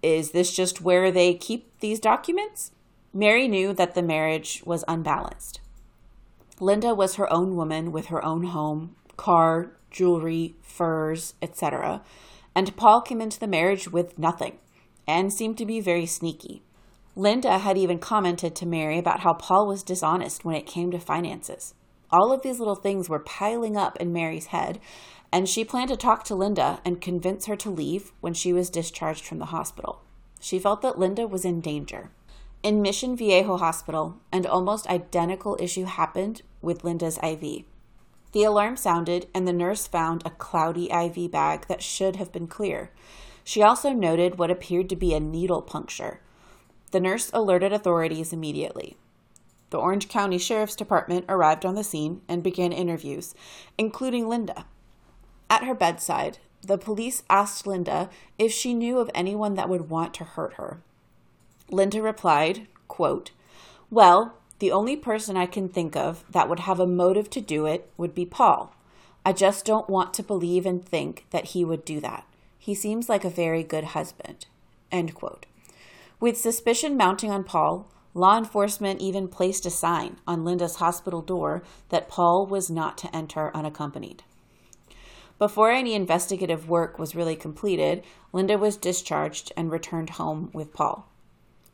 Is 0.00 0.30
this 0.30 0.54
just 0.54 0.80
where 0.80 1.10
they 1.10 1.34
keep 1.34 1.80
these 1.80 1.98
documents? 1.98 2.70
Mary 3.12 3.48
knew 3.48 3.72
that 3.72 3.96
the 3.96 4.02
marriage 4.02 4.62
was 4.64 4.84
unbalanced. 4.86 5.58
Linda 6.60 6.94
was 6.94 7.16
her 7.16 7.30
own 7.32 7.56
woman 7.56 7.90
with 7.90 8.06
her 8.06 8.24
own 8.24 8.44
home, 8.44 8.94
car, 9.16 9.72
jewelry, 9.90 10.54
furs, 10.62 11.34
etc. 11.42 12.00
And 12.54 12.76
Paul 12.76 13.00
came 13.00 13.20
into 13.20 13.40
the 13.40 13.48
marriage 13.48 13.88
with 13.88 14.20
nothing 14.20 14.58
and 15.04 15.32
seemed 15.32 15.58
to 15.58 15.66
be 15.66 15.80
very 15.80 16.06
sneaky. 16.06 16.62
Linda 17.16 17.58
had 17.58 17.78
even 17.78 18.00
commented 18.00 18.56
to 18.56 18.66
Mary 18.66 18.98
about 18.98 19.20
how 19.20 19.34
Paul 19.34 19.68
was 19.68 19.84
dishonest 19.84 20.44
when 20.44 20.56
it 20.56 20.66
came 20.66 20.90
to 20.90 20.98
finances. 20.98 21.74
All 22.10 22.32
of 22.32 22.42
these 22.42 22.58
little 22.58 22.74
things 22.74 23.08
were 23.08 23.20
piling 23.20 23.76
up 23.76 23.96
in 23.98 24.12
Mary's 24.12 24.46
head, 24.46 24.80
and 25.32 25.48
she 25.48 25.64
planned 25.64 25.90
to 25.90 25.96
talk 25.96 26.24
to 26.24 26.34
Linda 26.34 26.80
and 26.84 27.00
convince 27.00 27.46
her 27.46 27.54
to 27.56 27.70
leave 27.70 28.12
when 28.20 28.34
she 28.34 28.52
was 28.52 28.68
discharged 28.68 29.24
from 29.24 29.38
the 29.38 29.46
hospital. 29.46 30.02
She 30.40 30.58
felt 30.58 30.82
that 30.82 30.98
Linda 30.98 31.28
was 31.28 31.44
in 31.44 31.60
danger. 31.60 32.10
In 32.64 32.82
Mission 32.82 33.16
Viejo 33.16 33.58
Hospital, 33.58 34.16
an 34.32 34.44
almost 34.46 34.88
identical 34.88 35.56
issue 35.60 35.84
happened 35.84 36.42
with 36.60 36.82
Linda's 36.82 37.18
IV. 37.22 37.64
The 38.32 38.44
alarm 38.44 38.76
sounded, 38.76 39.28
and 39.32 39.46
the 39.46 39.52
nurse 39.52 39.86
found 39.86 40.22
a 40.24 40.30
cloudy 40.30 40.90
IV 40.90 41.30
bag 41.30 41.66
that 41.68 41.82
should 41.82 42.16
have 42.16 42.32
been 42.32 42.48
clear. 42.48 42.90
She 43.44 43.62
also 43.62 43.90
noted 43.90 44.38
what 44.38 44.50
appeared 44.50 44.88
to 44.88 44.96
be 44.96 45.14
a 45.14 45.20
needle 45.20 45.62
puncture. 45.62 46.20
The 46.94 47.00
nurse 47.00 47.28
alerted 47.32 47.72
authorities 47.72 48.32
immediately. 48.32 48.96
The 49.70 49.78
Orange 49.78 50.08
County 50.08 50.38
Sheriff's 50.38 50.76
Department 50.76 51.24
arrived 51.28 51.66
on 51.66 51.74
the 51.74 51.82
scene 51.82 52.20
and 52.28 52.40
began 52.40 52.70
interviews, 52.70 53.34
including 53.76 54.28
Linda. 54.28 54.64
At 55.50 55.64
her 55.64 55.74
bedside, 55.74 56.38
the 56.62 56.78
police 56.78 57.24
asked 57.28 57.66
Linda 57.66 58.10
if 58.38 58.52
she 58.52 58.74
knew 58.74 59.00
of 59.00 59.10
anyone 59.12 59.54
that 59.56 59.68
would 59.68 59.90
want 59.90 60.14
to 60.14 60.24
hurt 60.24 60.54
her. 60.54 60.82
Linda 61.68 62.00
replied, 62.00 62.68
quote, 62.86 63.32
Well, 63.90 64.36
the 64.60 64.70
only 64.70 64.94
person 64.94 65.36
I 65.36 65.46
can 65.46 65.68
think 65.68 65.96
of 65.96 66.22
that 66.30 66.48
would 66.48 66.60
have 66.60 66.78
a 66.78 66.86
motive 66.86 67.28
to 67.30 67.40
do 67.40 67.66
it 67.66 67.90
would 67.96 68.14
be 68.14 68.24
Paul. 68.24 68.72
I 69.26 69.32
just 69.32 69.64
don't 69.64 69.90
want 69.90 70.14
to 70.14 70.22
believe 70.22 70.64
and 70.64 70.86
think 70.86 71.26
that 71.30 71.46
he 71.46 71.64
would 71.64 71.84
do 71.84 71.98
that. 71.98 72.24
He 72.56 72.72
seems 72.72 73.08
like 73.08 73.24
a 73.24 73.30
very 73.30 73.64
good 73.64 73.82
husband. 73.82 74.46
End 74.92 75.12
quote. 75.12 75.46
With 76.24 76.38
suspicion 76.38 76.96
mounting 76.96 77.30
on 77.30 77.44
Paul, 77.44 77.92
Law 78.14 78.38
enforcement 78.38 78.98
even 78.98 79.28
placed 79.28 79.66
a 79.66 79.70
sign 79.70 80.16
on 80.26 80.42
Linda's 80.42 80.76
hospital 80.76 81.20
door 81.20 81.62
that 81.90 82.08
Paul 82.08 82.46
was 82.46 82.70
not 82.70 82.96
to 82.96 83.14
enter 83.14 83.54
unaccompanied. 83.54 84.22
Before 85.38 85.70
any 85.70 85.92
investigative 85.92 86.66
work 86.66 86.98
was 86.98 87.14
really 87.14 87.36
completed, 87.36 88.02
Linda 88.32 88.56
was 88.56 88.78
discharged 88.78 89.52
and 89.54 89.70
returned 89.70 90.08
home 90.16 90.48
with 90.54 90.72
Paul. 90.72 91.12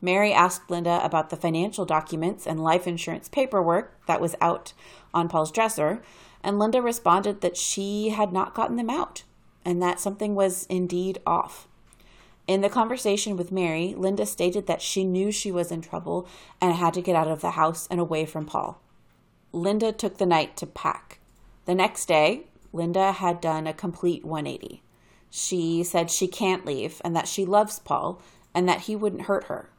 Mary 0.01 0.33
asked 0.33 0.69
Linda 0.69 1.01
about 1.05 1.31
the 1.31 1.37
financial 1.37 1.85
documents 1.85 2.45
and 2.45 2.59
life 2.59 2.89
insurance 2.89 3.29
paperwork 3.29 4.05
that 4.07 4.21
was 4.21 4.35
out 4.41 4.73
on 5.15 5.29
Paul's 5.29 5.53
dresser, 5.53 6.03
and 6.43 6.59
Linda 6.59 6.83
responded 6.83 7.41
that 7.41 7.57
she 7.57 8.09
had 8.09 8.33
not 8.33 8.57
gotten 8.57 8.75
them 8.75 8.91
out 8.91 9.23
and 9.65 9.81
that 9.81 10.01
something 10.01 10.35
was 10.35 10.67
indeed 10.67 11.21
off. 11.25 11.69
In 12.51 12.63
the 12.63 12.69
conversation 12.69 13.37
with 13.37 13.53
Mary, 13.53 13.95
Linda 13.97 14.27
stated 14.27 14.67
that 14.67 14.83
she 14.83 15.05
knew 15.05 15.31
she 15.31 15.53
was 15.53 15.71
in 15.71 15.83
trouble 15.83 16.27
and 16.61 16.75
had 16.75 16.95
to 16.95 17.01
get 17.01 17.15
out 17.15 17.29
of 17.29 17.43
the 17.43 17.53
house 17.53 17.87
and 17.89 18.01
away 18.01 18.27
from 18.27 18.45
Paul. 18.45 18.83
Linda 19.53 19.93
took 19.93 20.19
the 20.19 20.27
night 20.27 20.57
to 20.57 20.67
pack. 20.67 21.21
The 21.67 21.77
next 21.77 22.07
day, 22.07 22.49
Linda 22.73 23.13
had 23.13 23.41
done 23.41 23.69
a 23.69 23.73
complete 23.73 24.25
180. 24.25 24.83
She 25.31 25.85
said 25.85 26.11
she 26.11 26.27
can't 26.27 26.67
leave 26.67 27.01
and 27.05 27.15
that 27.15 27.29
she 27.29 27.45
loves 27.45 27.79
Paul 27.79 28.21
and 28.53 28.69
that 28.69 28.81
he 28.81 28.97
wouldn't 28.97 29.27
hurt 29.27 29.45
her. 29.45 29.71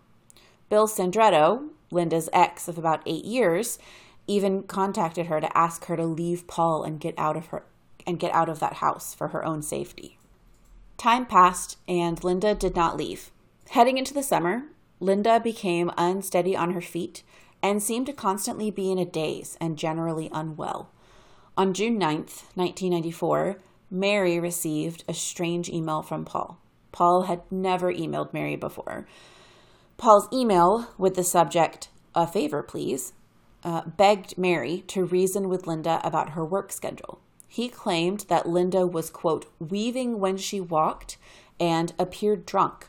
Bill 0.70 0.88
Sandretto, 0.88 1.72
Linda's 1.92 2.30
ex 2.32 2.70
of 2.70 2.78
about 2.78 3.04
eight 3.06 3.26
years, 3.26 3.80
even 4.28 4.64
contacted 4.64 5.26
her 5.26 5.42
to 5.42 5.58
ask 5.58 5.88
her 5.88 5.98
to 5.98 6.06
leave 6.06 6.48
Paul 6.48 6.84
and 6.84 7.02
get 7.02 7.16
out 7.18 7.36
of 7.36 7.48
her 7.48 7.66
and 8.08 8.18
get 8.18 8.34
out 8.34 8.48
of 8.48 8.62
that 8.62 8.76
house 8.76 9.14
for 9.14 9.28
her 9.28 9.44
own 9.44 9.62
safety. 9.62 10.18
Time 10.98 11.26
passed 11.26 11.78
and 11.88 12.24
Linda 12.24 12.54
did 12.56 12.76
not 12.76 12.98
leave. 12.98 13.32
Heading 13.72 13.98
into 13.98 14.14
the 14.14 14.24
summer, 14.24 14.64
Linda 15.00 15.40
became 15.40 15.92
unsteady 15.98 16.56
on 16.56 16.72
her 16.72 16.82
feet 16.82 17.24
and 17.64 17.82
seemed 17.82 18.06
to 18.08 18.14
constantly 18.14 18.72
be 18.72 18.92
in 18.92 18.98
a 18.98 19.06
daze 19.06 19.58
and 19.60 19.78
generally 19.78 20.30
unwell. 20.34 20.92
On 21.58 21.74
June 21.74 22.00
9th, 22.00 22.44
1994, 22.56 23.58
Mary 23.90 24.40
received 24.40 25.04
a 25.08 25.14
strange 25.14 25.70
email 25.70 26.02
from 26.02 26.26
Paul. 26.26 26.60
Paul 26.92 27.24
had 27.24 27.42
never 27.52 27.94
emailed 27.94 28.34
Mary 28.34 28.56
before. 28.56 29.08
Paul's 29.98 30.28
email, 30.34 30.90
with 30.98 31.16
the 31.16 31.24
subject, 31.24 31.90
A 32.16 32.26
favor, 32.26 32.64
please, 32.64 33.14
uh, 33.64 33.84
begged 33.86 34.38
Mary 34.38 34.84
to 34.88 35.06
reason 35.06 35.50
with 35.50 35.68
Linda 35.68 36.02
about 36.04 36.32
her 36.32 36.44
work 36.44 36.72
schedule. 36.72 37.20
He 37.54 37.68
claimed 37.68 38.22
that 38.30 38.48
Linda 38.48 38.88
was, 38.88 39.10
quote, 39.10 39.46
weaving 39.60 40.22
when 40.22 40.38
she 40.38 40.62
walked 40.62 41.18
and 41.60 41.92
appeared 42.00 42.46
drunk. 42.46 42.88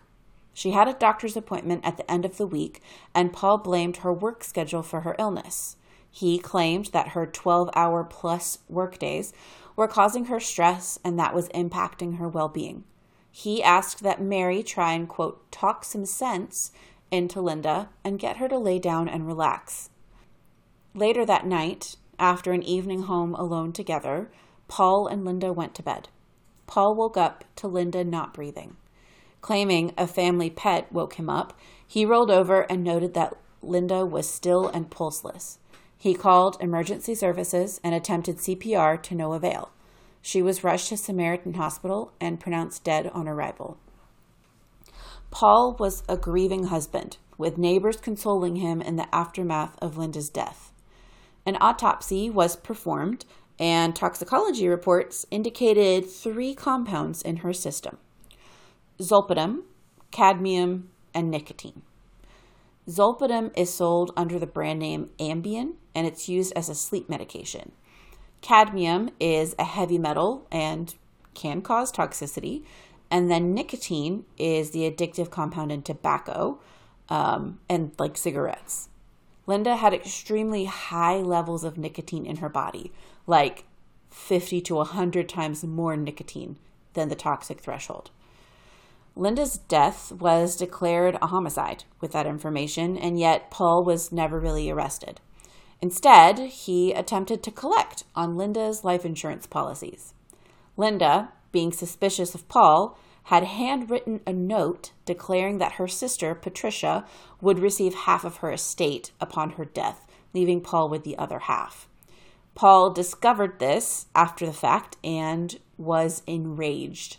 She 0.55 0.71
had 0.71 0.87
a 0.87 0.93
doctor's 0.93 1.37
appointment 1.37 1.85
at 1.85 1.97
the 1.97 2.09
end 2.09 2.25
of 2.25 2.37
the 2.37 2.47
week, 2.47 2.81
and 3.13 3.33
Paul 3.33 3.59
blamed 3.59 3.97
her 3.99 4.13
work 4.13 4.45
schedule 4.45 4.85
for 4.85 5.01
her 5.01 5.17
illness. 5.19 5.75
He 6.09 6.39
claimed 6.39 6.91
that 6.93 7.09
her 7.09 7.27
12 7.27 7.71
hour 7.75 8.05
plus 8.05 8.59
workdays 8.69 9.33
were 9.75 9.89
causing 9.89 10.27
her 10.27 10.39
stress 10.39 10.97
and 11.03 11.19
that 11.19 11.35
was 11.35 11.49
impacting 11.49 12.19
her 12.19 12.29
well 12.29 12.49
being. 12.49 12.85
He 13.33 13.65
asked 13.65 14.05
that 14.05 14.23
Mary 14.23 14.63
try 14.63 14.93
and, 14.93 15.09
quote, 15.09 15.51
talk 15.51 15.85
some 15.85 16.07
sense 16.07 16.71
into 17.11 17.41
Linda 17.41 17.89
and 18.05 18.17
get 18.17 18.37
her 18.37 18.47
to 18.47 18.59
lay 18.59 18.79
down 18.79 19.09
and 19.09 19.27
relax. 19.27 19.91
Later 20.95 21.27
that 21.27 21.47
night, 21.47 21.97
after 22.17 22.53
an 22.53 22.63
evening 22.63 23.03
home 23.03 23.35
alone 23.35 23.73
together, 23.73 24.31
Paul 24.73 25.07
and 25.07 25.23
Linda 25.23 25.53
went 25.53 25.75
to 25.75 25.83
bed. 25.83 26.09
Paul 26.67 26.95
woke 26.95 27.19
up 27.19 27.45
to 27.57 27.69
Linda 27.69 28.05
not 28.05 28.33
breathing. 28.33 28.79
Claiming 29.43 29.93
a 29.99 30.07
family 30.07 30.49
pet 30.49 30.91
woke 30.91 31.17
him 31.17 31.29
up, 31.29 31.53
he 31.87 32.07
rolled 32.07 32.31
over 32.31 32.63
and 32.63 32.83
noted 32.83 33.13
that 33.13 33.37
Linda 33.61 34.07
was 34.07 34.27
still 34.27 34.69
and 34.69 34.91
pulseless. 34.91 35.59
He 35.99 36.15
called 36.15 36.57
emergency 36.59 37.15
services 37.15 37.83
and 37.85 37.95
attempted 37.95 38.39
CPR 38.39 39.03
to 39.03 39.15
no 39.15 39.35
avail. 39.35 39.73
She 40.23 40.41
was 40.41 40.65
rushed 40.65 40.89
to 40.89 40.97
Samaritan 40.97 41.53
Hospital 41.53 42.15
and 42.19 42.41
pronounced 42.41 42.83
dead 42.83 43.09
on 43.09 43.29
arrival. 43.29 43.77
Paul 45.31 45.77
was 45.79 46.03
a 46.09 46.17
grieving 46.17 46.69
husband, 46.69 47.19
with 47.37 47.59
neighbors 47.59 47.99
consoling 47.99 48.57
him 48.57 48.81
in 48.81 48.97
the 48.97 49.15
aftermath 49.15 49.77
of 49.83 49.99
Linda's 49.99 50.31
death. 50.31 50.73
An 51.45 51.59
autopsy 51.61 52.31
was 52.31 52.55
performed, 52.57 53.25
and 53.63 53.95
toxicology 53.95 54.67
reports 54.67 55.25
indicated 55.31 56.05
three 56.05 56.53
compounds 56.53 57.23
in 57.23 57.37
her 57.39 57.53
system 57.53 57.97
zolpidem, 59.01 59.63
cadmium, 60.11 60.91
and 61.15 61.31
nicotine. 61.31 61.83
Zolpidem 62.89 63.57
is 63.57 63.73
sold 63.73 64.11
under 64.17 64.37
the 64.39 64.49
brand 64.49 64.81
name 64.81 65.11
Ambien 65.21 65.75
and 65.95 66.09
it's 66.09 66.29
used 66.29 66.53
as 66.57 66.69
a 66.69 66.75
sleep 66.75 67.09
medication. 67.09 67.71
Cadmium 68.41 69.11
is 69.21 69.55
a 69.61 69.65
heavy 69.65 69.99
metal 69.99 70.45
and 70.51 70.97
can 71.35 71.63
cause 71.63 71.93
toxicity. 71.93 72.65
And 73.13 73.31
then 73.31 73.55
nicotine 73.55 74.25
is 74.37 74.73
the 74.73 74.91
addictive 74.91 75.31
compound 75.31 75.71
in 75.71 75.83
tobacco 75.83 76.59
um, 77.09 77.61
and 77.69 77.93
like 77.99 78.17
cigarettes. 78.17 78.89
Linda 79.47 79.77
had 79.77 79.93
extremely 79.93 80.67
high 80.67 81.17
levels 81.17 81.65
of 81.65 81.77
nicotine 81.77 82.27
in 82.27 82.37
her 82.37 82.49
body, 82.49 82.93
like 83.27 83.65
50 84.11 84.61
to 84.63 84.75
100 84.77 85.29
times 85.29 85.65
more 85.65 85.97
nicotine 85.97 86.57
than 86.95 87.09
the 87.09 87.15
toxic 87.15 87.61
threshold. 87.61 88.11
Linda's 89.15 89.59
death 89.59 90.13
was 90.13 90.57
declared 90.57 91.19
a 91.21 91.27
homicide 91.27 91.85
with 92.01 92.13
that 92.13 92.27
information, 92.27 92.97
and 92.97 93.19
yet 93.19 93.51
Paul 93.51 93.85
was 93.85 94.13
never 94.13 94.39
really 94.39 94.71
arrested. 94.71 95.21
Instead, 95.83 96.39
he 96.39 96.93
attempted 96.93 97.43
to 97.43 97.51
collect 97.51 98.05
on 98.15 98.37
Linda's 98.37 98.85
life 98.85 99.05
insurance 99.05 99.47
policies. 99.47 100.15
Linda, 100.77 101.33
being 101.51 101.73
suspicious 101.73 102.35
of 102.35 102.49
Paul, 102.49 102.97
had 103.25 103.45
handwritten 103.45 104.21
a 104.27 104.33
note 104.33 104.93
declaring 105.05 105.59
that 105.59 105.73
her 105.73 105.89
sister, 105.89 106.35
Patricia, 106.35 107.05
would 107.41 107.59
receive 107.59 107.95
half 107.95 108.25
of 108.25 108.39
her 108.39 108.53
estate 108.53 109.11
upon 109.21 109.51
her 109.51 109.65
death, 109.65 110.07
leaving 110.35 110.61
Paul 110.61 110.89
with 110.89 111.05
the 111.05 111.17
other 111.17 111.39
half. 111.41 111.89
Paul 112.55 112.91
discovered 112.91 113.59
this 113.59 114.07
after 114.15 114.45
the 114.45 114.53
fact 114.53 114.99
and 115.03 115.59
was 115.79 116.23
enraged. 116.27 117.17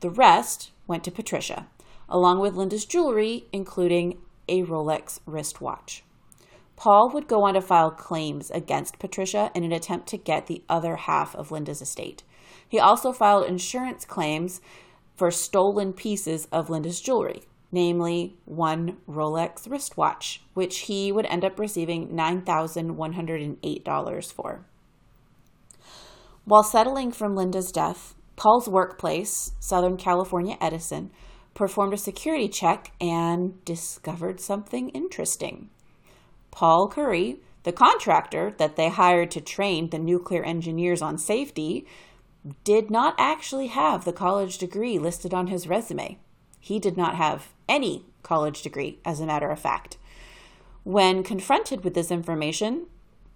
The 0.00 0.10
rest 0.10 0.72
went 0.86 1.04
to 1.04 1.10
Patricia, 1.10 1.66
along 2.08 2.40
with 2.40 2.54
Linda's 2.54 2.84
jewelry, 2.84 3.46
including 3.52 4.18
a 4.48 4.64
Rolex 4.64 5.20
wristwatch. 5.26 6.02
Paul 6.78 7.10
would 7.10 7.26
go 7.26 7.42
on 7.42 7.54
to 7.54 7.60
file 7.60 7.90
claims 7.90 8.52
against 8.52 9.00
Patricia 9.00 9.50
in 9.52 9.64
an 9.64 9.72
attempt 9.72 10.06
to 10.10 10.16
get 10.16 10.46
the 10.46 10.62
other 10.68 10.94
half 10.94 11.34
of 11.34 11.50
Linda's 11.50 11.82
estate. 11.82 12.22
He 12.68 12.78
also 12.78 13.12
filed 13.12 13.46
insurance 13.46 14.04
claims 14.04 14.60
for 15.16 15.32
stolen 15.32 15.92
pieces 15.92 16.46
of 16.52 16.70
Linda's 16.70 17.00
jewelry, 17.00 17.42
namely 17.72 18.36
one 18.44 18.98
Rolex 19.08 19.68
wristwatch, 19.68 20.44
which 20.54 20.82
he 20.82 21.10
would 21.10 21.26
end 21.26 21.44
up 21.44 21.58
receiving 21.58 22.10
$9,108 22.10 24.32
for. 24.32 24.64
While 26.44 26.62
settling 26.62 27.10
from 27.10 27.34
Linda's 27.34 27.72
death, 27.72 28.14
Paul's 28.36 28.68
workplace, 28.68 29.50
Southern 29.58 29.96
California 29.96 30.56
Edison, 30.60 31.10
performed 31.54 31.94
a 31.94 31.98
security 31.98 32.48
check 32.48 32.92
and 33.00 33.64
discovered 33.64 34.38
something 34.38 34.90
interesting. 34.90 35.70
Paul 36.58 36.88
Curry, 36.88 37.36
the 37.62 37.70
contractor 37.70 38.52
that 38.58 38.74
they 38.74 38.88
hired 38.88 39.30
to 39.30 39.40
train 39.40 39.90
the 39.90 39.98
nuclear 40.00 40.42
engineers 40.42 41.00
on 41.00 41.16
safety, 41.16 41.86
did 42.64 42.90
not 42.90 43.14
actually 43.16 43.68
have 43.68 44.04
the 44.04 44.12
college 44.12 44.58
degree 44.58 44.98
listed 44.98 45.32
on 45.32 45.46
his 45.46 45.68
resume. 45.68 46.18
He 46.58 46.80
did 46.80 46.96
not 46.96 47.14
have 47.14 47.50
any 47.68 48.06
college 48.24 48.62
degree, 48.62 48.98
as 49.04 49.20
a 49.20 49.26
matter 49.26 49.52
of 49.52 49.60
fact. 49.60 49.98
When 50.82 51.22
confronted 51.22 51.84
with 51.84 51.94
this 51.94 52.10
information, 52.10 52.86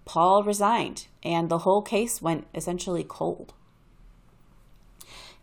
Paul 0.03 0.43
resigned, 0.43 1.07
and 1.23 1.47
the 1.47 1.59
whole 1.59 1.81
case 1.81 2.21
went 2.21 2.45
essentially 2.53 3.05
cold. 3.05 3.53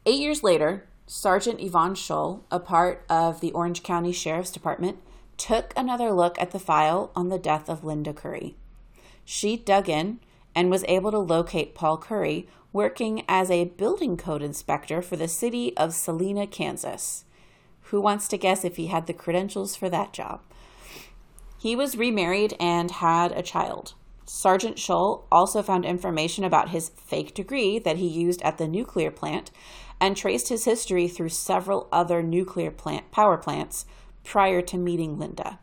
Eight 0.04 0.20
years 0.20 0.42
later, 0.42 0.86
Sergeant 1.06 1.62
Yvonne 1.62 1.94
Shull, 1.94 2.44
a 2.50 2.60
part 2.60 3.06
of 3.08 3.40
the 3.40 3.52
Orange 3.52 3.82
County 3.82 4.12
Sheriff's 4.12 4.50
Department, 4.50 4.98
took 5.40 5.72
another 5.74 6.12
look 6.12 6.38
at 6.38 6.50
the 6.50 6.58
file 6.58 7.10
on 7.16 7.30
the 7.30 7.38
death 7.38 7.70
of 7.70 7.82
Linda 7.82 8.12
Curry. 8.12 8.56
She 9.24 9.56
dug 9.56 9.88
in 9.88 10.20
and 10.54 10.70
was 10.70 10.84
able 10.86 11.10
to 11.12 11.18
locate 11.18 11.74
Paul 11.74 11.96
Curry 11.96 12.46
working 12.74 13.24
as 13.26 13.50
a 13.50 13.64
building 13.64 14.18
code 14.18 14.42
inspector 14.42 15.00
for 15.00 15.16
the 15.16 15.26
city 15.26 15.74
of 15.78 15.94
Salina, 15.94 16.46
Kansas. 16.46 17.24
Who 17.84 18.02
wants 18.02 18.28
to 18.28 18.36
guess 18.36 18.66
if 18.66 18.76
he 18.76 18.88
had 18.88 19.06
the 19.06 19.14
credentials 19.14 19.74
for 19.74 19.88
that 19.88 20.12
job? 20.12 20.42
He 21.58 21.74
was 21.74 21.96
remarried 21.96 22.54
and 22.60 22.90
had 22.90 23.32
a 23.32 23.42
child. 23.42 23.94
Sergeant 24.26 24.78
Shull 24.78 25.26
also 25.32 25.62
found 25.62 25.86
information 25.86 26.44
about 26.44 26.68
his 26.68 26.90
fake 26.90 27.34
degree 27.34 27.78
that 27.78 27.96
he 27.96 28.06
used 28.06 28.42
at 28.42 28.58
the 28.58 28.68
nuclear 28.68 29.10
plant 29.10 29.50
and 29.98 30.16
traced 30.16 30.50
his 30.50 30.66
history 30.66 31.08
through 31.08 31.30
several 31.30 31.88
other 31.90 32.22
nuclear 32.22 32.70
plant 32.70 33.10
power 33.10 33.38
plants 33.38 33.86
prior 34.24 34.62
to 34.62 34.76
meeting 34.76 35.18
Linda. 35.18 35.58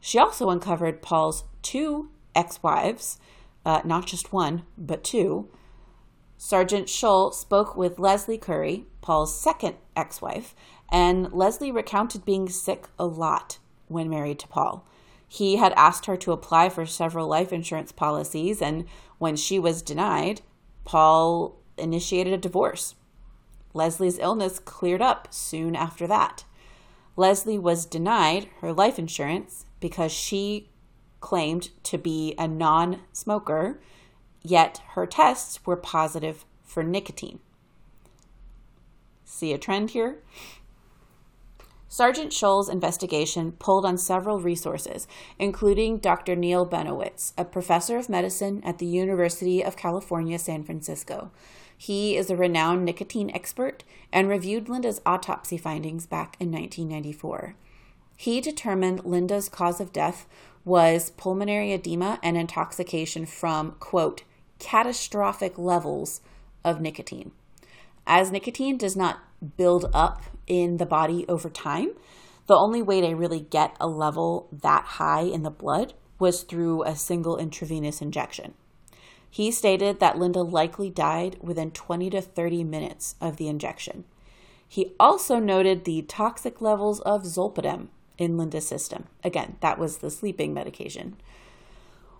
She 0.00 0.18
also 0.18 0.50
uncovered 0.50 1.02
Paul's 1.02 1.44
two 1.62 2.10
ex-wives, 2.34 3.18
uh, 3.64 3.82
not 3.84 4.06
just 4.06 4.32
one, 4.32 4.64
but 4.76 5.04
two. 5.04 5.48
Sergeant 6.36 6.88
Shull 6.88 7.30
spoke 7.30 7.76
with 7.76 8.00
Leslie 8.00 8.38
Curry, 8.38 8.86
Paul's 9.00 9.38
second 9.38 9.76
ex-wife, 9.94 10.54
and 10.90 11.32
Leslie 11.32 11.70
recounted 11.70 12.24
being 12.24 12.48
sick 12.48 12.88
a 12.98 13.06
lot 13.06 13.58
when 13.86 14.10
married 14.10 14.40
to 14.40 14.48
Paul. 14.48 14.84
He 15.28 15.56
had 15.56 15.72
asked 15.74 16.06
her 16.06 16.16
to 16.16 16.32
apply 16.32 16.68
for 16.68 16.84
several 16.84 17.28
life 17.28 17.52
insurance 17.52 17.92
policies, 17.92 18.60
and 18.60 18.86
when 19.18 19.36
she 19.36 19.58
was 19.58 19.82
denied, 19.82 20.40
Paul 20.84 21.58
initiated 21.78 22.32
a 22.32 22.38
divorce. 22.38 22.96
Leslie's 23.72 24.18
illness 24.18 24.58
cleared 24.58 25.00
up 25.00 25.28
soon 25.30 25.74
after 25.74 26.06
that. 26.06 26.44
Leslie 27.16 27.58
was 27.58 27.86
denied 27.86 28.48
her 28.60 28.72
life 28.72 28.98
insurance 28.98 29.66
because 29.80 30.12
she 30.12 30.70
claimed 31.20 31.70
to 31.84 31.98
be 31.98 32.34
a 32.38 32.48
non 32.48 33.00
smoker, 33.12 33.80
yet 34.42 34.80
her 34.90 35.06
tests 35.06 35.64
were 35.66 35.76
positive 35.76 36.44
for 36.62 36.82
nicotine. 36.82 37.38
See 39.24 39.52
a 39.52 39.58
trend 39.58 39.90
here? 39.90 40.18
Sergeant 41.88 42.32
Shull's 42.32 42.70
investigation 42.70 43.52
pulled 43.52 43.84
on 43.84 43.98
several 43.98 44.40
resources, 44.40 45.06
including 45.38 45.98
Dr. 45.98 46.34
Neil 46.34 46.66
Benowitz, 46.66 47.34
a 47.36 47.44
professor 47.44 47.98
of 47.98 48.08
medicine 48.08 48.62
at 48.64 48.78
the 48.78 48.86
University 48.86 49.62
of 49.62 49.76
California, 49.76 50.38
San 50.38 50.64
Francisco. 50.64 51.30
He 51.82 52.16
is 52.16 52.30
a 52.30 52.36
renowned 52.36 52.84
nicotine 52.84 53.32
expert 53.34 53.82
and 54.12 54.28
reviewed 54.28 54.68
Linda's 54.68 55.00
autopsy 55.04 55.56
findings 55.56 56.06
back 56.06 56.36
in 56.38 56.52
1994. 56.52 57.56
He 58.16 58.40
determined 58.40 59.04
Linda's 59.04 59.48
cause 59.48 59.80
of 59.80 59.92
death 59.92 60.28
was 60.64 61.10
pulmonary 61.10 61.72
edema 61.72 62.20
and 62.22 62.36
intoxication 62.36 63.26
from, 63.26 63.72
quote, 63.80 64.22
catastrophic 64.60 65.58
levels 65.58 66.20
of 66.64 66.80
nicotine. 66.80 67.32
As 68.06 68.30
nicotine 68.30 68.78
does 68.78 68.94
not 68.94 69.18
build 69.56 69.90
up 69.92 70.22
in 70.46 70.76
the 70.76 70.86
body 70.86 71.26
over 71.26 71.50
time, 71.50 71.94
the 72.46 72.54
only 72.54 72.80
way 72.80 73.00
to 73.00 73.16
really 73.16 73.40
get 73.40 73.76
a 73.80 73.88
level 73.88 74.46
that 74.52 74.84
high 74.84 75.22
in 75.22 75.42
the 75.42 75.50
blood 75.50 75.94
was 76.20 76.44
through 76.44 76.84
a 76.84 76.94
single 76.94 77.36
intravenous 77.36 78.00
injection. 78.00 78.54
He 79.32 79.50
stated 79.50 79.98
that 79.98 80.18
Linda 80.18 80.42
likely 80.42 80.90
died 80.90 81.38
within 81.40 81.70
20 81.70 82.10
to 82.10 82.20
30 82.20 82.64
minutes 82.64 83.14
of 83.18 83.38
the 83.38 83.48
injection. 83.48 84.04
He 84.68 84.92
also 85.00 85.38
noted 85.38 85.86
the 85.86 86.02
toxic 86.02 86.60
levels 86.60 87.00
of 87.00 87.22
zolpidem 87.22 87.88
in 88.18 88.36
Linda's 88.36 88.68
system. 88.68 89.06
Again, 89.24 89.56
that 89.60 89.78
was 89.78 89.98
the 89.98 90.10
sleeping 90.10 90.52
medication. 90.52 91.16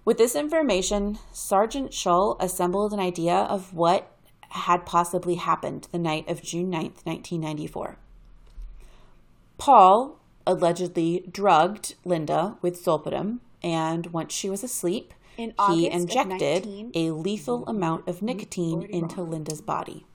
With 0.07 0.17
this 0.17 0.35
information, 0.35 1.19
Sergeant 1.33 1.93
Shull 1.93 2.39
assembled 2.41 2.95
an 2.95 2.99
idea 3.01 3.35
of 3.37 3.75
what 3.75 4.11
had 4.49 4.87
possibly 4.87 5.35
happened 5.35 5.89
the 5.93 5.99
night 5.99 6.27
of 6.31 6.43
June 6.43 6.71
9th, 6.71 7.05
1994. 7.05 7.99
Paul 9.59 10.19
allegedly 10.47 11.29
drugged 11.31 11.95
Linda 12.07 12.57
with 12.63 12.83
zolpidem, 12.83 13.41
and 13.63 14.07
once 14.15 14.33
she 14.33 14.49
was 14.49 14.65
asleep, 14.65 15.13
in 15.43 15.55
he 15.75 15.91
injected 15.91 16.65
19, 16.67 16.93
a 16.95 17.11
lethal 17.11 17.67
amount 17.67 18.09
of 18.09 18.23
nicotine 18.23 18.83
into 18.83 19.23
Linda's 19.23 19.61
body. 19.61 20.07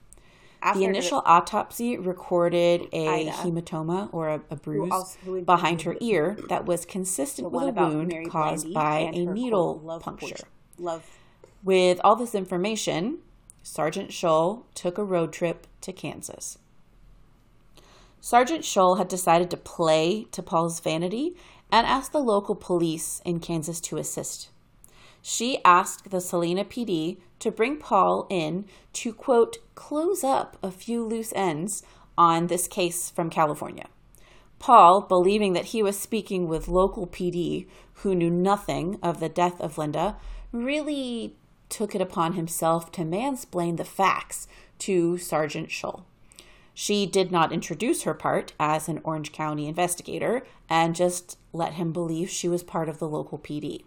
After 0.61 0.79
the 0.79 0.85
initial 0.85 1.21
the, 1.21 1.27
autopsy 1.27 1.97
recorded 1.97 2.87
a 2.91 3.07
Ida, 3.07 3.31
hematoma 3.31 4.09
or 4.11 4.29
a, 4.29 4.41
a 4.49 4.55
bruise 4.55 4.91
also, 4.91 5.41
behind 5.41 5.83
her 5.83 5.95
ear 6.01 6.37
that 6.49 6.65
was 6.65 6.85
consistent 6.85 7.51
with 7.51 7.69
a 7.69 7.71
wound 7.71 8.07
Mary 8.09 8.25
caused 8.25 8.73
by 8.73 9.11
a 9.13 9.25
needle 9.25 9.99
puncture. 10.01 10.47
Love. 10.79 11.05
With 11.63 11.99
all 12.03 12.15
this 12.15 12.33
information, 12.33 13.19
Sergeant 13.61 14.11
Shull 14.11 14.65
took 14.73 14.97
a 14.97 15.03
road 15.03 15.31
trip 15.31 15.67
to 15.81 15.93
Kansas. 15.93 16.57
Sergeant 18.19 18.65
Shull 18.65 18.95
had 18.95 19.07
decided 19.07 19.51
to 19.51 19.57
play 19.57 20.25
to 20.31 20.41
Paul's 20.41 20.79
vanity 20.79 21.35
and 21.71 21.85
asked 21.85 22.11
the 22.11 22.19
local 22.19 22.55
police 22.55 23.21
in 23.25 23.39
Kansas 23.39 23.79
to 23.81 23.97
assist 23.97 24.49
she 25.21 25.59
asked 25.63 26.09
the 26.09 26.21
Salina 26.21 26.65
PD 26.65 27.17
to 27.39 27.51
bring 27.51 27.77
Paul 27.77 28.27
in 28.29 28.65
to, 28.93 29.13
quote, 29.13 29.57
close 29.75 30.23
up 30.23 30.57
a 30.63 30.71
few 30.71 31.03
loose 31.03 31.33
ends 31.35 31.83
on 32.17 32.47
this 32.47 32.67
case 32.67 33.09
from 33.09 33.29
California. 33.29 33.87
Paul, 34.59 35.01
believing 35.01 35.53
that 35.53 35.65
he 35.65 35.83
was 35.83 35.99
speaking 35.99 36.47
with 36.47 36.67
local 36.67 37.05
PD 37.05 37.67
who 37.95 38.15
knew 38.15 38.29
nothing 38.29 38.97
of 39.03 39.19
the 39.19 39.29
death 39.29 39.59
of 39.61 39.77
Linda, 39.77 40.17
really 40.51 41.35
took 41.69 41.93
it 41.93 42.01
upon 42.01 42.33
himself 42.33 42.91
to 42.93 43.01
mansplain 43.01 43.77
the 43.77 43.85
facts 43.85 44.47
to 44.79 45.17
Sergeant 45.17 45.69
Shull. 45.69 46.05
She 46.73 47.05
did 47.05 47.31
not 47.31 47.51
introduce 47.51 48.03
her 48.03 48.13
part 48.13 48.53
as 48.59 48.87
an 48.87 49.01
Orange 49.03 49.31
County 49.31 49.67
investigator 49.67 50.45
and 50.69 50.95
just 50.95 51.37
let 51.51 51.73
him 51.73 51.91
believe 51.91 52.29
she 52.29 52.47
was 52.47 52.61
part 52.63 52.87
of 52.87 52.99
the 52.99 53.07
local 53.07 53.39
PD. 53.39 53.83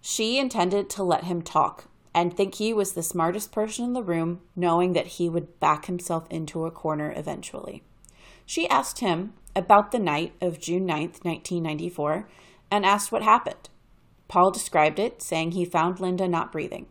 She 0.00 0.38
intended 0.38 0.88
to 0.90 1.02
let 1.02 1.24
him 1.24 1.42
talk 1.42 1.84
and 2.14 2.34
think 2.34 2.54
he 2.54 2.72
was 2.72 2.92
the 2.92 3.02
smartest 3.02 3.52
person 3.52 3.84
in 3.84 3.92
the 3.92 4.02
room, 4.02 4.40
knowing 4.56 4.94
that 4.94 5.06
he 5.06 5.28
would 5.28 5.60
back 5.60 5.86
himself 5.86 6.26
into 6.30 6.64
a 6.64 6.70
corner 6.70 7.12
eventually. 7.16 7.82
She 8.44 8.68
asked 8.68 8.98
him 8.98 9.34
about 9.54 9.92
the 9.92 9.98
night 9.98 10.32
of 10.40 10.60
June 10.60 10.86
9th, 10.86 11.24
1994, 11.24 12.28
and 12.70 12.84
asked 12.84 13.12
what 13.12 13.22
happened. 13.22 13.68
Paul 14.26 14.50
described 14.50 14.98
it, 14.98 15.22
saying 15.22 15.52
he 15.52 15.64
found 15.64 16.00
Linda 16.00 16.26
not 16.26 16.52
breathing. 16.52 16.86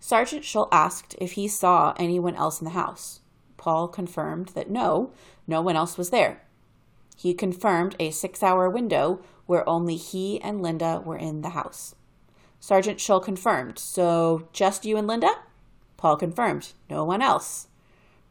Sergeant 0.00 0.44
Shull 0.44 0.68
asked 0.72 1.14
if 1.20 1.32
he 1.32 1.46
saw 1.46 1.94
anyone 1.96 2.34
else 2.34 2.60
in 2.60 2.64
the 2.64 2.70
house. 2.70 3.20
Paul 3.56 3.86
confirmed 3.86 4.48
that 4.48 4.70
no, 4.70 5.12
no 5.46 5.62
one 5.62 5.76
else 5.76 5.96
was 5.96 6.10
there. 6.10 6.42
He 7.16 7.34
confirmed 7.34 7.94
a 8.00 8.10
six 8.10 8.42
hour 8.42 8.68
window 8.68 9.20
where 9.46 9.68
only 9.68 9.96
he 9.96 10.40
and 10.40 10.60
Linda 10.60 11.00
were 11.04 11.16
in 11.16 11.42
the 11.42 11.50
house. 11.50 11.94
Sergeant 12.62 13.00
Shull 13.00 13.18
confirmed. 13.18 13.76
So 13.76 14.46
just 14.52 14.84
you 14.84 14.96
and 14.96 15.08
Linda? 15.08 15.32
Paul 15.96 16.16
confirmed. 16.16 16.74
No 16.88 17.04
one 17.04 17.20
else. 17.20 17.66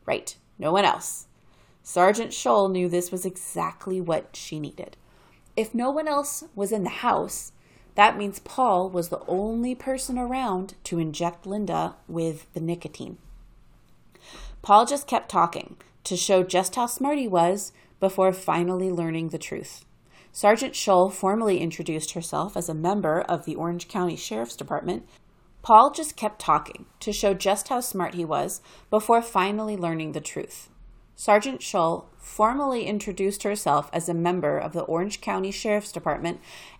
Right, 0.05 0.37
no 0.57 0.71
one 0.71 0.85
else. 0.85 1.27
Sergeant 1.83 2.31
Shull 2.31 2.69
knew 2.69 2.87
this 2.87 3.11
was 3.11 3.25
exactly 3.25 3.99
what 3.99 4.29
she 4.37 4.57
needed. 4.57 4.95
If 5.57 5.75
no 5.75 5.91
one 5.91 6.07
else 6.07 6.45
was 6.55 6.71
in 6.71 6.85
the 6.85 7.01
house, 7.03 7.51
that 7.95 8.17
means 8.17 8.39
Paul 8.39 8.89
was 8.89 9.09
the 9.09 9.19
only 9.27 9.75
person 9.75 10.17
around 10.17 10.75
to 10.85 10.97
inject 10.97 11.45
Linda 11.45 11.97
with 12.07 12.51
the 12.53 12.61
nicotine. 12.61 13.17
Paul 14.61 14.85
just 14.85 15.07
kept 15.07 15.29
talking 15.29 15.75
to 16.05 16.15
show 16.15 16.41
just 16.41 16.75
how 16.75 16.85
smart 16.85 17.17
he 17.17 17.27
was 17.27 17.73
before 17.99 18.31
finally 18.31 18.89
learning 18.89 19.29
the 19.29 19.37
truth. 19.37 19.83
Sergeant 20.33 20.75
Shull 20.75 21.09
formally 21.09 21.59
introduced 21.59 22.13
herself 22.13 22.55
as 22.55 22.69
a 22.69 22.73
member 22.73 23.21
of 23.21 23.43
the 23.43 23.55
Orange 23.55 23.89
County 23.89 24.15
Sheriff's 24.15 24.55
Department. 24.55 25.05
Paul 25.61 25.91
just 25.91 26.15
kept 26.15 26.39
talking 26.39 26.85
to 27.01 27.11
show 27.11 27.33
just 27.33 27.67
how 27.67 27.81
smart 27.81 28.15
he 28.15 28.23
was 28.23 28.61
before 28.89 29.21
finally 29.21 29.75
learning 29.75 30.13
the 30.13 30.21
truth. 30.21 30.69
Sergeant 31.15 31.61
Shull 31.61 32.09
formally 32.17 32.85
introduced 32.85 33.43
herself 33.43 33.89
as 33.91 34.07
a 34.07 34.13
member 34.13 34.57
of 34.57 34.71
the 34.71 34.83
Orange 34.83 35.19
County 35.19 35.51
Sheriff's 35.51 35.91
Department 35.91 36.39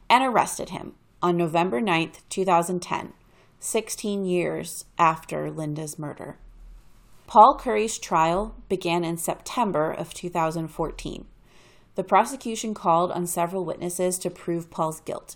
and 0.09 0.23
arrested 0.23 0.69
him 0.69 0.95
on 1.21 1.35
November 1.35 1.81
9, 1.81 2.13
2010, 2.29 3.13
16 3.59 4.25
years 4.25 4.85
after 4.97 5.51
Linda's 5.51 5.99
murder. 5.99 6.39
Paul 7.27 7.57
Curry's 7.59 7.99
trial 7.99 8.55
began 8.69 9.03
in 9.03 9.17
September 9.17 9.91
of 9.91 10.13
2014. 10.13 11.25
The 11.95 12.03
prosecution 12.03 12.73
called 12.73 13.11
on 13.11 13.27
several 13.27 13.65
witnesses 13.65 14.17
to 14.19 14.29
prove 14.29 14.71
Paul's 14.71 15.01
guilt. 15.01 15.35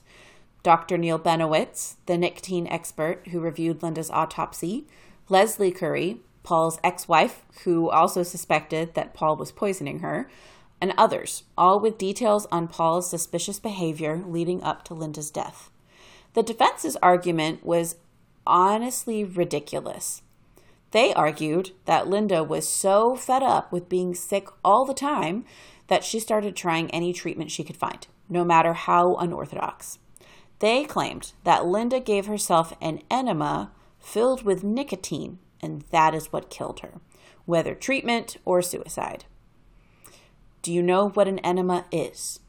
Dr. 0.64 0.98
Neil 0.98 1.20
Benowitz, 1.20 1.96
the 2.06 2.18
nicotine 2.18 2.68
expert 2.68 3.28
who 3.28 3.40
reviewed 3.40 3.84
Linda's 3.84 4.10
autopsy, 4.10 4.88
Leslie 5.30 5.72
Curry, 5.72 6.22
Paul's 6.44 6.80
ex 6.84 7.08
wife, 7.08 7.44
who 7.64 7.90
also 7.90 8.24
suspected 8.24 8.94
that 8.94 9.14
Paul 9.14 9.36
was 9.36 9.52
poisoning 9.52 10.00
her, 10.00 10.30
and 10.82 10.94
others, 10.98 11.44
all 11.58 11.80
with 11.80 11.98
details 11.98 12.46
on 12.52 12.68
Paul's 12.68 13.10
suspicious 13.10 13.60
behavior 13.60 14.24
leading 14.26 14.64
up 14.64 14.84
to 14.86 14.94
Linda's 14.94 15.32
death. 15.32 15.72
The 16.34 16.44
defense's 16.44 16.98
argument 16.98 17.66
was 17.66 17.96
honestly 18.46 19.24
ridiculous. 19.24 20.22
They 20.92 21.14
argued 21.14 21.72
that 21.86 22.08
Linda 22.08 22.44
was 22.44 22.68
so 22.68 23.16
fed 23.16 23.44
up 23.44 23.72
with 23.72 23.90
being 23.90 24.14
sick 24.14 24.48
all 24.64 24.86
the 24.86 24.94
time 24.94 25.46
that 25.88 26.04
she 26.04 26.20
started 26.20 26.56
trying 26.56 26.90
any 26.92 27.14
treatment 27.14 27.52
she 27.52 27.64
could 27.64 27.78
find, 27.78 28.08
no 28.30 28.44
matter 28.44 28.74
how 28.74 29.16
unorthodox. 29.16 30.00
They 30.60 30.86
claimed 30.86 31.34
that 31.44 31.66
Linda 31.66 32.00
gave 32.00 32.26
herself 32.26 32.74
an 32.82 33.02
enema 33.12 33.72
filled 34.00 34.44
with 34.44 34.64
nicotine, 34.64 35.40
and 35.62 35.84
that 35.92 36.16
is 36.16 36.32
what 36.32 36.50
killed 36.50 36.80
her, 36.80 37.02
whether 37.46 37.76
treatment 37.76 38.38
or 38.46 38.62
suicide. 38.62 39.26
Do 40.62 40.72
you 40.74 40.82
know 40.82 41.10
what 41.10 41.28
an 41.28 41.40
enema 41.40 41.86
is? 41.92 42.40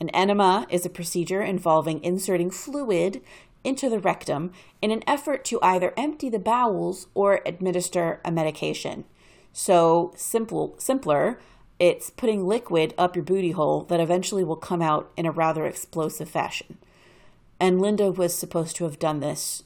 An 0.00 0.08
enema 0.10 0.66
is 0.70 0.86
a 0.86 0.90
procedure 0.90 1.42
involving 1.42 2.02
inserting 2.02 2.50
fluid 2.50 3.20
into 3.64 3.90
the 3.90 3.98
rectum 3.98 4.52
in 4.80 4.90
an 4.90 5.02
effort 5.06 5.44
to 5.46 5.58
either 5.62 5.92
empty 5.96 6.28
the 6.30 6.38
bowels 6.38 7.08
or 7.14 7.40
administer 7.44 8.20
a 8.24 8.30
medication. 8.30 9.04
So 9.52 10.12
simple, 10.16 10.74
simpler, 10.78 11.40
it's 11.78 12.10
putting 12.10 12.46
liquid 12.46 12.94
up 12.98 13.14
your 13.14 13.24
booty 13.24 13.52
hole 13.52 13.82
that 13.84 14.00
eventually 14.00 14.44
will 14.44 14.56
come 14.56 14.82
out 14.82 15.10
in 15.16 15.26
a 15.26 15.30
rather 15.32 15.66
explosive 15.66 16.28
fashion. 16.28 16.78
And 17.60 17.80
Linda 17.80 18.10
was 18.10 18.34
supposed 18.34 18.76
to 18.76 18.84
have 18.84 18.98
done 18.98 19.20
this 19.20 19.64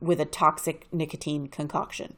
with 0.00 0.20
a 0.20 0.24
toxic 0.24 0.86
nicotine 0.92 1.46
concoction. 1.46 2.14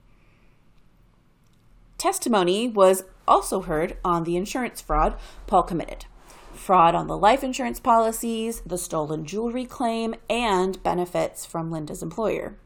Testimony 1.99 2.69
was 2.69 3.05
also 3.27 3.63
heard 3.63 3.97
on 4.05 4.25
the 4.25 4.37
insurance 4.37 4.81
fraud 4.81 5.17
Paul 5.47 5.63
committed 5.63 6.07
fraud 6.55 6.95
on 6.95 7.07
the 7.07 7.19
life 7.19 7.45
insurance 7.45 7.81
policies, 7.81 8.61
the 8.65 8.79
stolen 8.79 9.27
jewelry 9.27 9.65
claim, 9.65 10.15
and 10.31 10.83
benefits 10.83 11.45
from 11.45 11.71
Linda's 11.71 12.03
employer. 12.03 12.57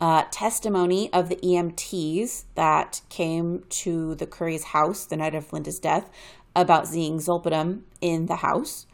uh, 0.00 0.24
testimony 0.30 1.12
of 1.12 1.28
the 1.28 1.36
EMTs 1.36 2.44
that 2.54 3.02
came 3.10 3.64
to 3.68 4.14
the 4.14 4.26
Curry's 4.26 4.64
house 4.64 5.04
the 5.04 5.18
night 5.18 5.34
of 5.34 5.52
Linda's 5.52 5.78
death 5.78 6.08
about 6.54 6.88
seeing 6.88 7.18
Zolpidem 7.18 7.82
in 8.00 8.24
the 8.24 8.36
house. 8.36 8.86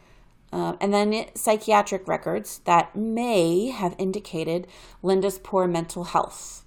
Uh, 0.53 0.75
and 0.81 0.93
then 0.93 1.27
psychiatric 1.37 2.09
records 2.09 2.63
that 2.65 2.97
may 2.97 3.69
have 3.69 3.95
indicated 3.97 4.67
Linda's 5.05 5.39
poor 5.39 5.69
mental 5.69 6.03
health. 6.03 6.65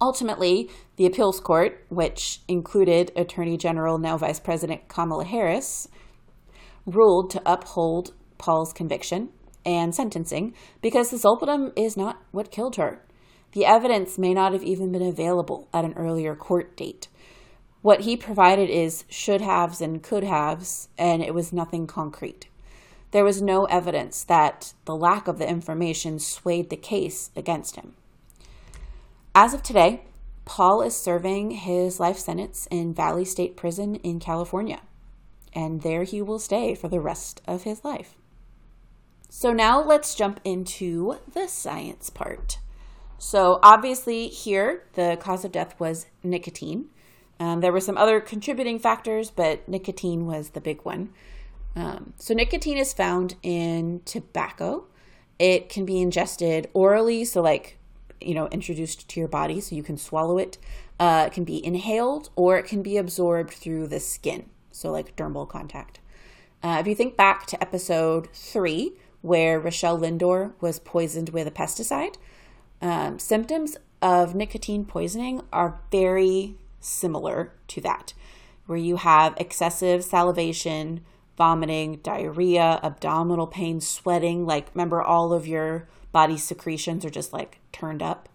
Ultimately, 0.00 0.70
the 0.96 1.04
appeals 1.04 1.40
court, 1.40 1.84
which 1.90 2.40
included 2.48 3.12
Attorney 3.14 3.58
General, 3.58 3.98
now 3.98 4.16
Vice 4.16 4.40
President 4.40 4.88
Kamala 4.88 5.26
Harris, 5.26 5.88
ruled 6.86 7.30
to 7.30 7.42
uphold 7.44 8.14
Paul's 8.38 8.72
conviction 8.72 9.30
and 9.64 9.94
sentencing 9.94 10.54
because 10.80 11.10
the 11.10 11.16
zolpidem 11.16 11.72
is 11.76 11.96
not 11.96 12.22
what 12.30 12.50
killed 12.50 12.76
her. 12.76 13.02
The 13.52 13.66
evidence 13.66 14.18
may 14.18 14.32
not 14.32 14.52
have 14.52 14.62
even 14.62 14.92
been 14.92 15.02
available 15.02 15.68
at 15.72 15.84
an 15.84 15.94
earlier 15.94 16.34
court 16.34 16.76
date. 16.76 17.08
What 17.82 18.02
he 18.02 18.16
provided 18.16 18.68
is 18.68 19.04
should 19.08 19.40
haves 19.40 19.80
and 19.80 20.02
could 20.02 20.24
haves, 20.24 20.88
and 20.98 21.22
it 21.22 21.34
was 21.34 21.52
nothing 21.52 21.86
concrete. 21.86 22.48
There 23.12 23.24
was 23.24 23.40
no 23.40 23.64
evidence 23.66 24.24
that 24.24 24.74
the 24.84 24.96
lack 24.96 25.28
of 25.28 25.38
the 25.38 25.48
information 25.48 26.18
swayed 26.18 26.68
the 26.68 26.76
case 26.76 27.30
against 27.36 27.76
him. 27.76 27.94
As 29.34 29.54
of 29.54 29.62
today, 29.62 30.02
Paul 30.44 30.82
is 30.82 30.96
serving 30.96 31.52
his 31.52 31.98
life 32.00 32.18
sentence 32.18 32.66
in 32.70 32.94
Valley 32.94 33.24
State 33.24 33.56
Prison 33.56 33.96
in 33.96 34.20
California, 34.20 34.80
and 35.56 35.80
there 35.80 36.04
he 36.04 36.20
will 36.20 36.38
stay 36.38 36.74
for 36.74 36.88
the 36.88 37.00
rest 37.00 37.40
of 37.48 37.62
his 37.62 37.82
life. 37.82 38.14
So 39.30 39.52
now 39.52 39.82
let's 39.82 40.14
jump 40.14 40.38
into 40.44 41.16
the 41.32 41.48
science 41.48 42.10
part. 42.10 42.58
So, 43.18 43.58
obviously, 43.62 44.28
here 44.28 44.84
the 44.92 45.16
cause 45.18 45.44
of 45.44 45.52
death 45.52 45.74
was 45.80 46.06
nicotine. 46.22 46.90
Um, 47.40 47.60
there 47.60 47.72
were 47.72 47.80
some 47.80 47.96
other 47.96 48.20
contributing 48.20 48.78
factors, 48.78 49.30
but 49.30 49.66
nicotine 49.66 50.26
was 50.26 50.50
the 50.50 50.60
big 50.60 50.84
one. 50.84 51.10
Um, 51.74 52.12
so, 52.18 52.34
nicotine 52.34 52.76
is 52.76 52.92
found 52.92 53.36
in 53.42 54.02
tobacco. 54.04 54.84
It 55.38 55.70
can 55.70 55.86
be 55.86 56.00
ingested 56.02 56.68
orally, 56.74 57.24
so 57.24 57.40
like, 57.40 57.78
you 58.20 58.34
know, 58.34 58.48
introduced 58.48 59.08
to 59.08 59.20
your 59.20 59.28
body 59.28 59.60
so 59.60 59.74
you 59.74 59.82
can 59.82 59.96
swallow 59.96 60.36
it. 60.36 60.58
Uh, 61.00 61.24
it 61.26 61.32
can 61.32 61.44
be 61.44 61.64
inhaled 61.64 62.30
or 62.36 62.58
it 62.58 62.64
can 62.66 62.82
be 62.82 62.96
absorbed 62.96 63.52
through 63.52 63.86
the 63.86 64.00
skin, 64.00 64.48
so 64.76 64.90
like 64.90 65.16
dermal 65.16 65.48
contact. 65.48 66.00
Uh, 66.62 66.78
if 66.80 66.86
you 66.86 66.94
think 66.94 67.16
back 67.16 67.46
to 67.46 67.60
episode 67.62 68.28
three, 68.32 68.92
where 69.22 69.58
Rochelle 69.58 69.98
Lindor 69.98 70.52
was 70.60 70.78
poisoned 70.78 71.30
with 71.30 71.48
a 71.48 71.50
pesticide. 71.50 72.14
Um, 72.80 73.18
symptoms 73.18 73.76
of 74.00 74.34
nicotine 74.34 74.84
poisoning 74.84 75.42
are 75.52 75.80
very 75.90 76.56
similar 76.80 77.52
to 77.68 77.80
that, 77.80 78.12
where 78.66 78.78
you 78.78 78.96
have 78.96 79.34
excessive 79.38 80.04
salivation, 80.04 81.00
vomiting, 81.36 81.96
diarrhea, 82.02 82.78
abdominal 82.82 83.48
pain, 83.48 83.80
sweating. 83.80 84.46
Like, 84.46 84.68
remember, 84.74 85.02
all 85.02 85.32
of 85.32 85.46
your 85.46 85.88
body 86.12 86.36
secretions 86.36 87.04
are 87.04 87.10
just 87.10 87.32
like 87.32 87.58
turned 87.72 88.02
up. 88.02 88.28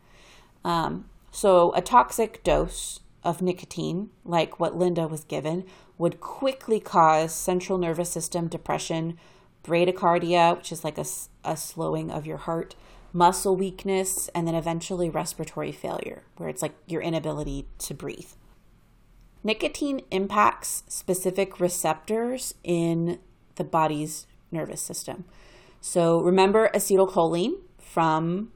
Um, 0.65 1.05
so, 1.31 1.73
a 1.73 1.81
toxic 1.81 2.43
dose 2.43 2.99
of 3.23 3.41
nicotine, 3.41 4.09
like 4.25 4.59
what 4.59 4.75
Linda 4.75 5.07
was 5.07 5.23
given, 5.23 5.65
would 5.97 6.19
quickly 6.19 6.79
cause 6.79 7.33
central 7.33 7.77
nervous 7.77 8.09
system 8.09 8.47
depression, 8.47 9.17
bradycardia, 9.63 10.57
which 10.57 10.71
is 10.71 10.83
like 10.83 10.97
a, 10.97 11.05
a 11.43 11.55
slowing 11.55 12.09
of 12.09 12.25
your 12.25 12.37
heart, 12.37 12.75
muscle 13.13 13.55
weakness, 13.55 14.29
and 14.33 14.47
then 14.47 14.55
eventually 14.55 15.09
respiratory 15.09 15.71
failure, 15.71 16.23
where 16.37 16.49
it's 16.49 16.61
like 16.61 16.73
your 16.87 17.01
inability 17.01 17.67
to 17.77 17.93
breathe. 17.93 18.31
Nicotine 19.43 20.01
impacts 20.11 20.83
specific 20.87 21.59
receptors 21.59 22.53
in 22.63 23.19
the 23.55 23.63
body's 23.63 24.27
nervous 24.51 24.81
system. 24.81 25.25
So 25.81 26.21
remember 26.21 26.69
acetylcholine 26.73 27.53
from 27.79 28.51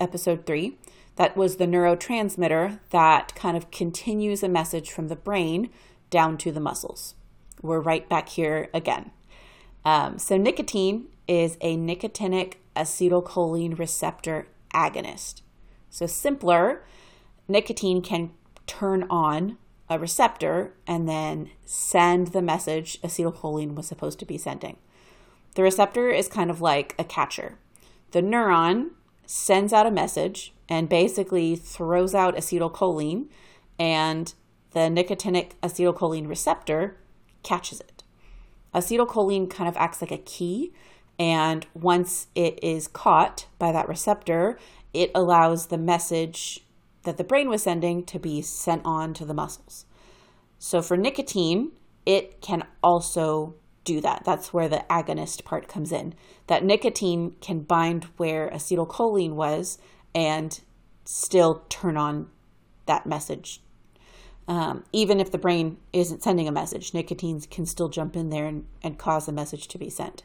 episode 0.00 0.46
three. 0.46 0.78
That 1.16 1.36
was 1.36 1.56
the 1.56 1.66
neurotransmitter 1.66 2.80
that 2.90 3.34
kind 3.34 3.56
of 3.56 3.70
continues 3.70 4.42
a 4.42 4.48
message 4.48 4.90
from 4.90 5.08
the 5.08 5.16
brain 5.16 5.70
down 6.10 6.38
to 6.38 6.52
the 6.52 6.60
muscles. 6.60 7.14
We're 7.60 7.80
right 7.80 8.08
back 8.08 8.30
here 8.30 8.68
again. 8.72 9.10
Um, 9.84 10.18
so, 10.18 10.36
nicotine 10.36 11.08
is 11.28 11.56
a 11.60 11.76
nicotinic 11.76 12.54
acetylcholine 12.76 13.78
receptor 13.78 14.46
agonist. 14.72 15.42
So, 15.90 16.06
simpler, 16.06 16.84
nicotine 17.48 18.00
can 18.00 18.30
turn 18.66 19.04
on 19.10 19.58
a 19.88 19.98
receptor 19.98 20.72
and 20.86 21.08
then 21.08 21.50
send 21.66 22.28
the 22.28 22.42
message 22.42 23.00
acetylcholine 23.02 23.74
was 23.74 23.86
supposed 23.86 24.18
to 24.20 24.24
be 24.24 24.38
sending. 24.38 24.76
The 25.54 25.62
receptor 25.62 26.08
is 26.08 26.28
kind 26.28 26.50
of 26.50 26.60
like 26.60 26.94
a 26.98 27.04
catcher. 27.04 27.58
The 28.12 28.22
neuron 28.22 28.90
sends 29.26 29.72
out 29.72 29.86
a 29.86 29.90
message 29.90 30.54
and 30.72 30.88
basically 30.88 31.54
throws 31.54 32.14
out 32.14 32.34
acetylcholine, 32.34 33.26
and 33.78 34.32
the 34.70 34.88
nicotinic 34.88 35.50
acetylcholine 35.62 36.26
receptor 36.26 36.96
catches 37.42 37.78
it. 37.78 38.02
Acetylcholine 38.74 39.50
kind 39.50 39.68
of 39.68 39.76
acts 39.76 40.00
like 40.00 40.10
a 40.10 40.16
key, 40.16 40.72
and 41.18 41.66
once 41.74 42.28
it 42.34 42.58
is 42.64 42.88
caught 42.88 43.48
by 43.58 43.70
that 43.70 43.86
receptor, 43.86 44.58
it 44.94 45.10
allows 45.14 45.66
the 45.66 45.76
message 45.76 46.60
that 47.02 47.18
the 47.18 47.24
brain 47.24 47.50
was 47.50 47.64
sending 47.64 48.02
to 48.06 48.18
be 48.18 48.40
sent 48.40 48.80
on 48.82 49.12
to 49.12 49.26
the 49.26 49.34
muscles. 49.34 49.84
So 50.58 50.80
for 50.80 50.96
nicotine, 50.96 51.72
it 52.06 52.40
can 52.40 52.64
also 52.82 53.56
do 53.84 54.00
that. 54.00 54.22
That's 54.24 54.54
where 54.54 54.70
the 54.70 54.86
agonist 54.88 55.44
part 55.44 55.68
comes 55.68 55.92
in. 55.92 56.14
That 56.46 56.64
nicotine 56.64 57.36
can 57.42 57.60
bind 57.60 58.04
where 58.16 58.48
acetylcholine 58.48 59.34
was 59.34 59.76
and 60.14 60.60
still 61.04 61.64
turn 61.68 61.96
on 61.96 62.28
that 62.86 63.06
message. 63.06 63.60
Um, 64.48 64.84
even 64.92 65.20
if 65.20 65.30
the 65.30 65.38
brain 65.38 65.78
isn't 65.92 66.22
sending 66.22 66.48
a 66.48 66.52
message, 66.52 66.92
nicotine 66.94 67.40
can 67.40 67.64
still 67.64 67.88
jump 67.88 68.16
in 68.16 68.30
there 68.30 68.46
and, 68.46 68.66
and 68.82 68.98
cause 68.98 69.26
the 69.26 69.32
message 69.32 69.68
to 69.68 69.78
be 69.78 69.88
sent. 69.88 70.24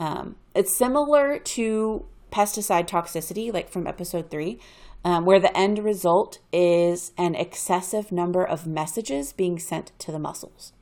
Um, 0.00 0.36
it's 0.54 0.76
similar 0.76 1.38
to 1.38 2.04
pesticide 2.32 2.88
toxicity, 2.88 3.52
like 3.52 3.70
from 3.70 3.86
episode 3.86 4.30
three, 4.30 4.58
um, 5.04 5.24
where 5.24 5.38
the 5.38 5.56
end 5.56 5.78
result 5.78 6.40
is 6.52 7.12
an 7.16 7.34
excessive 7.34 8.10
number 8.10 8.44
of 8.44 8.66
messages 8.66 9.32
being 9.32 9.58
sent 9.58 9.92
to 10.00 10.10
the 10.10 10.18
muscles. 10.18 10.72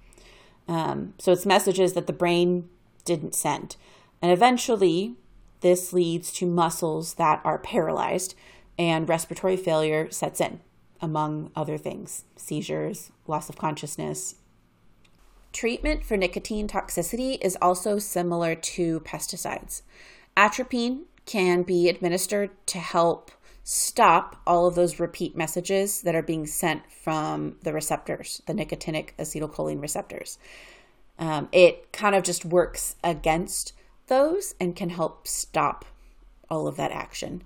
Um, 0.67 1.15
so 1.19 1.33
it's 1.33 1.45
messages 1.45 1.93
that 1.93 2.07
the 2.07 2.13
brain 2.13 2.69
didn't 3.05 3.35
send. 3.35 3.77
And 4.23 4.33
eventually, 4.33 5.17
this 5.63 5.93
leads 5.93 6.33
to 6.35 6.47
muscles 6.47 7.15
that 7.15 7.41
are 7.45 7.59
paralyzed 7.59 8.35
and 8.79 9.09
respiratory 9.09 9.57
failure 9.57 10.11
sets 10.11 10.41
in, 10.41 10.61
among 11.01 11.51
other 11.57 11.79
things 11.79 12.25
seizures, 12.37 13.11
loss 13.27 13.49
of 13.49 13.57
consciousness. 13.57 14.37
Treatment 15.53 16.05
for 16.05 16.17
nicotine 16.17 16.67
toxicity 16.67 17.39
is 17.41 17.57
also 17.61 17.99
similar 17.99 18.55
to 18.55 19.01
pesticides. 19.01 19.83
Atropine 20.37 21.05
can 21.27 21.63
be 21.63 21.89
administered 21.89 22.51
to 22.67 22.79
help 22.79 23.31
stop 23.65 24.41
all 24.47 24.67
of 24.67 24.75
those 24.75 24.99
repeat 24.99 25.37
messages 25.37 26.03
that 26.03 26.15
are 26.15 26.23
being 26.23 26.47
sent 26.47 26.91
from 26.91 27.57
the 27.63 27.73
receptors, 27.73 28.43
the 28.47 28.55
nicotinic 28.55 29.11
acetylcholine 29.19 29.81
receptors. 29.81 30.39
Um, 31.19 31.49
it 31.53 31.93
kind 31.93 32.15
of 32.15 32.25
just 32.25 32.45
works 32.45 32.97
against 33.05 33.73
those 34.07 34.55
and 34.61 34.77
can 34.77 34.91
help 34.91 35.27
stop 35.27 35.85
all 36.51 36.67
of 36.67 36.77
that 36.77 36.93
action. 36.93 37.43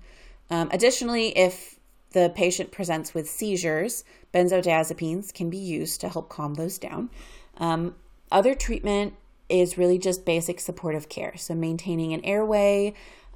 Um, 0.49 0.69
additionally, 0.71 1.37
if 1.37 1.79
the 2.11 2.31
patient 2.35 2.71
presents 2.71 3.13
with 3.13 3.29
seizures, 3.29 4.03
benzodiazepines 4.33 5.33
can 5.33 5.49
be 5.49 5.57
used 5.57 6.01
to 6.01 6.09
help 6.09 6.29
calm 6.29 6.55
those 6.55 6.77
down. 6.77 7.09
Um, 7.57 7.95
other 8.31 8.53
treatment 8.53 9.13
is 9.49 9.77
really 9.77 9.97
just 9.97 10.25
basic 10.25 10.59
supportive 10.59 11.09
care. 11.09 11.35
So, 11.37 11.53
maintaining 11.55 12.13
an 12.13 12.23
airway, 12.25 12.93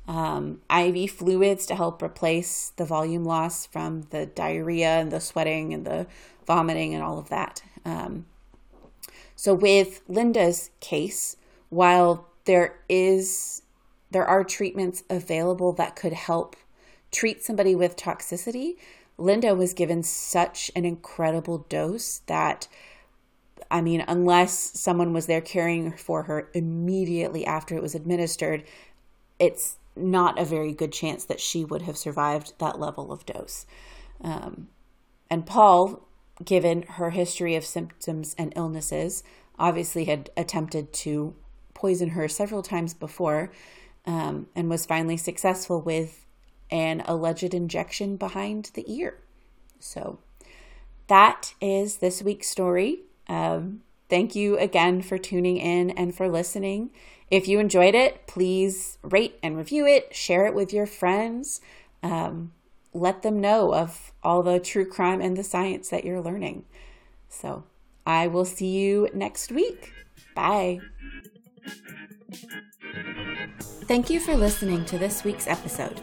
um, 0.07 0.61
IV 0.69 1.11
fluids 1.11 1.65
to 1.67 1.75
help 1.75 2.01
replace 2.01 2.73
the 2.75 2.85
volume 2.85 3.23
loss 3.23 3.65
from 3.65 4.03
the 4.09 4.25
diarrhea 4.25 4.99
and 4.99 5.11
the 5.11 5.19
sweating 5.19 5.73
and 5.73 5.85
the 5.85 6.07
vomiting 6.45 6.93
and 6.93 7.03
all 7.03 7.17
of 7.17 7.29
that. 7.29 7.61
Um, 7.85 8.25
so 9.35 9.53
with 9.53 10.01
Linda's 10.07 10.69
case, 10.79 11.35
while 11.69 12.27
there 12.45 12.79
is 12.89 13.61
there 14.11 14.25
are 14.25 14.43
treatments 14.43 15.03
available 15.09 15.71
that 15.73 15.95
could 15.95 16.13
help 16.13 16.55
treat 17.11 17.43
somebody 17.43 17.75
with 17.75 17.95
toxicity, 17.95 18.75
Linda 19.17 19.55
was 19.55 19.73
given 19.73 20.03
such 20.03 20.71
an 20.75 20.85
incredible 20.85 21.59
dose 21.69 22.19
that 22.27 22.67
I 23.69 23.79
mean, 23.79 24.03
unless 24.05 24.77
someone 24.77 25.13
was 25.13 25.27
there 25.27 25.39
caring 25.39 25.93
for 25.93 26.23
her 26.23 26.49
immediately 26.53 27.45
after 27.45 27.75
it 27.75 27.81
was 27.81 27.95
administered, 27.95 28.63
it's 29.39 29.77
not 29.95 30.37
a 30.37 30.43
very 30.43 30.73
good 30.73 30.91
chance 30.91 31.23
that 31.25 31.39
she 31.39 31.63
would 31.63 31.83
have 31.83 31.97
survived 31.97 32.53
that 32.59 32.79
level 32.79 33.13
of 33.13 33.25
dose. 33.25 33.65
Um, 34.21 34.67
and 35.29 35.45
Paul, 35.45 36.05
given 36.43 36.81
her 36.83 37.11
history 37.11 37.55
of 37.55 37.63
symptoms 37.63 38.35
and 38.37 38.51
illnesses, 38.57 39.23
obviously 39.57 40.05
had 40.05 40.31
attempted 40.35 40.91
to 40.93 41.33
poison 41.81 42.09
her 42.09 42.27
several 42.27 42.61
times 42.61 42.93
before 42.93 43.51
um, 44.05 44.47
and 44.55 44.69
was 44.69 44.85
finally 44.85 45.17
successful 45.17 45.81
with 45.81 46.25
an 46.69 47.01
alleged 47.05 47.53
injection 47.53 48.15
behind 48.15 48.71
the 48.75 48.85
ear. 48.87 49.17
So 49.79 50.19
that 51.07 51.53
is 51.59 51.97
this 51.97 52.21
week's 52.21 52.47
story. 52.47 52.99
Um, 53.27 53.81
thank 54.09 54.35
you 54.35 54.57
again 54.57 55.01
for 55.01 55.17
tuning 55.17 55.57
in 55.57 55.89
and 55.91 56.15
for 56.15 56.29
listening. 56.29 56.91
If 57.29 57.47
you 57.47 57.59
enjoyed 57.59 57.95
it, 57.95 58.27
please 58.27 58.97
rate 59.01 59.39
and 59.41 59.57
review 59.57 59.87
it, 59.87 60.15
share 60.15 60.45
it 60.45 60.53
with 60.53 60.71
your 60.71 60.85
friends. 60.85 61.61
Um, 62.03 62.51
let 62.93 63.21
them 63.21 63.39
know 63.39 63.73
of 63.73 64.11
all 64.23 64.43
the 64.43 64.59
true 64.59 64.85
crime 64.85 65.21
and 65.21 65.37
the 65.37 65.43
science 65.43 65.89
that 65.89 66.03
you're 66.03 66.21
learning. 66.21 66.65
So 67.29 67.63
I 68.05 68.27
will 68.27 68.45
see 68.45 68.67
you 68.67 69.09
next 69.13 69.51
week. 69.51 69.93
Bye. 70.35 70.81
Thank 73.85 74.09
you 74.09 74.19
for 74.19 74.35
listening 74.35 74.85
to 74.85 74.97
this 74.97 75.23
week's 75.23 75.47
episode. 75.47 76.01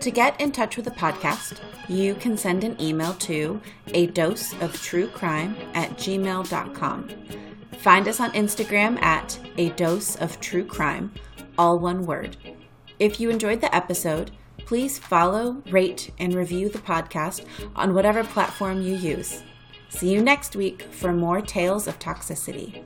To 0.00 0.10
get 0.10 0.38
in 0.40 0.52
touch 0.52 0.76
with 0.76 0.84
the 0.84 0.90
podcast, 0.90 1.60
you 1.88 2.14
can 2.14 2.36
send 2.36 2.64
an 2.64 2.80
email 2.80 3.14
to 3.14 3.60
a 3.88 4.06
dose 4.08 4.52
of 4.60 4.80
true 4.82 5.08
crime 5.08 5.56
at 5.74 5.90
gmail.com. 5.92 7.08
Find 7.78 8.06
us 8.06 8.20
on 8.20 8.32
Instagram 8.32 9.00
at 9.02 9.38
A 9.58 9.70
Dose 9.70 10.16
of 10.16 10.38
True 10.40 10.64
Crime, 10.64 11.12
all 11.58 11.78
one 11.78 12.06
word. 12.06 12.36
If 12.98 13.18
you 13.18 13.30
enjoyed 13.30 13.60
the 13.60 13.74
episode, 13.74 14.30
please 14.58 14.98
follow, 14.98 15.62
rate, 15.70 16.10
and 16.18 16.34
review 16.34 16.68
the 16.68 16.78
podcast 16.78 17.44
on 17.74 17.94
whatever 17.94 18.22
platform 18.22 18.82
you 18.82 18.94
use. 18.94 19.42
See 19.88 20.12
you 20.12 20.22
next 20.22 20.54
week 20.54 20.82
for 20.82 21.12
more 21.12 21.40
tales 21.40 21.86
of 21.86 21.98
toxicity. 21.98 22.82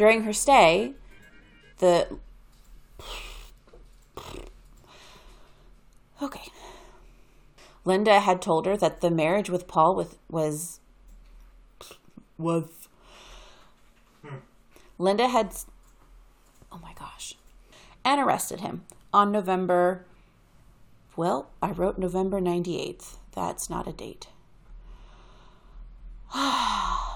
During 0.00 0.22
her 0.22 0.32
stay, 0.32 0.94
the 1.76 2.08
okay. 6.22 6.48
Linda 7.84 8.20
had 8.20 8.40
told 8.40 8.64
her 8.64 8.78
that 8.78 9.02
the 9.02 9.10
marriage 9.10 9.50
with 9.50 9.68
paul 9.68 9.94
with 9.94 10.16
was 10.30 10.80
was 12.38 12.88
hmm. 14.24 14.36
linda 14.96 15.28
had 15.28 15.54
oh 16.72 16.80
my 16.82 16.94
gosh 16.98 17.34
and 18.02 18.18
arrested 18.22 18.60
him 18.60 18.86
on 19.12 19.30
november 19.30 20.06
well 21.14 21.50
i 21.60 21.70
wrote 21.70 21.98
november 21.98 22.40
98th 22.40 23.16
that's 23.34 23.68
not 23.68 23.86
a 23.86 23.92
date 23.92 24.28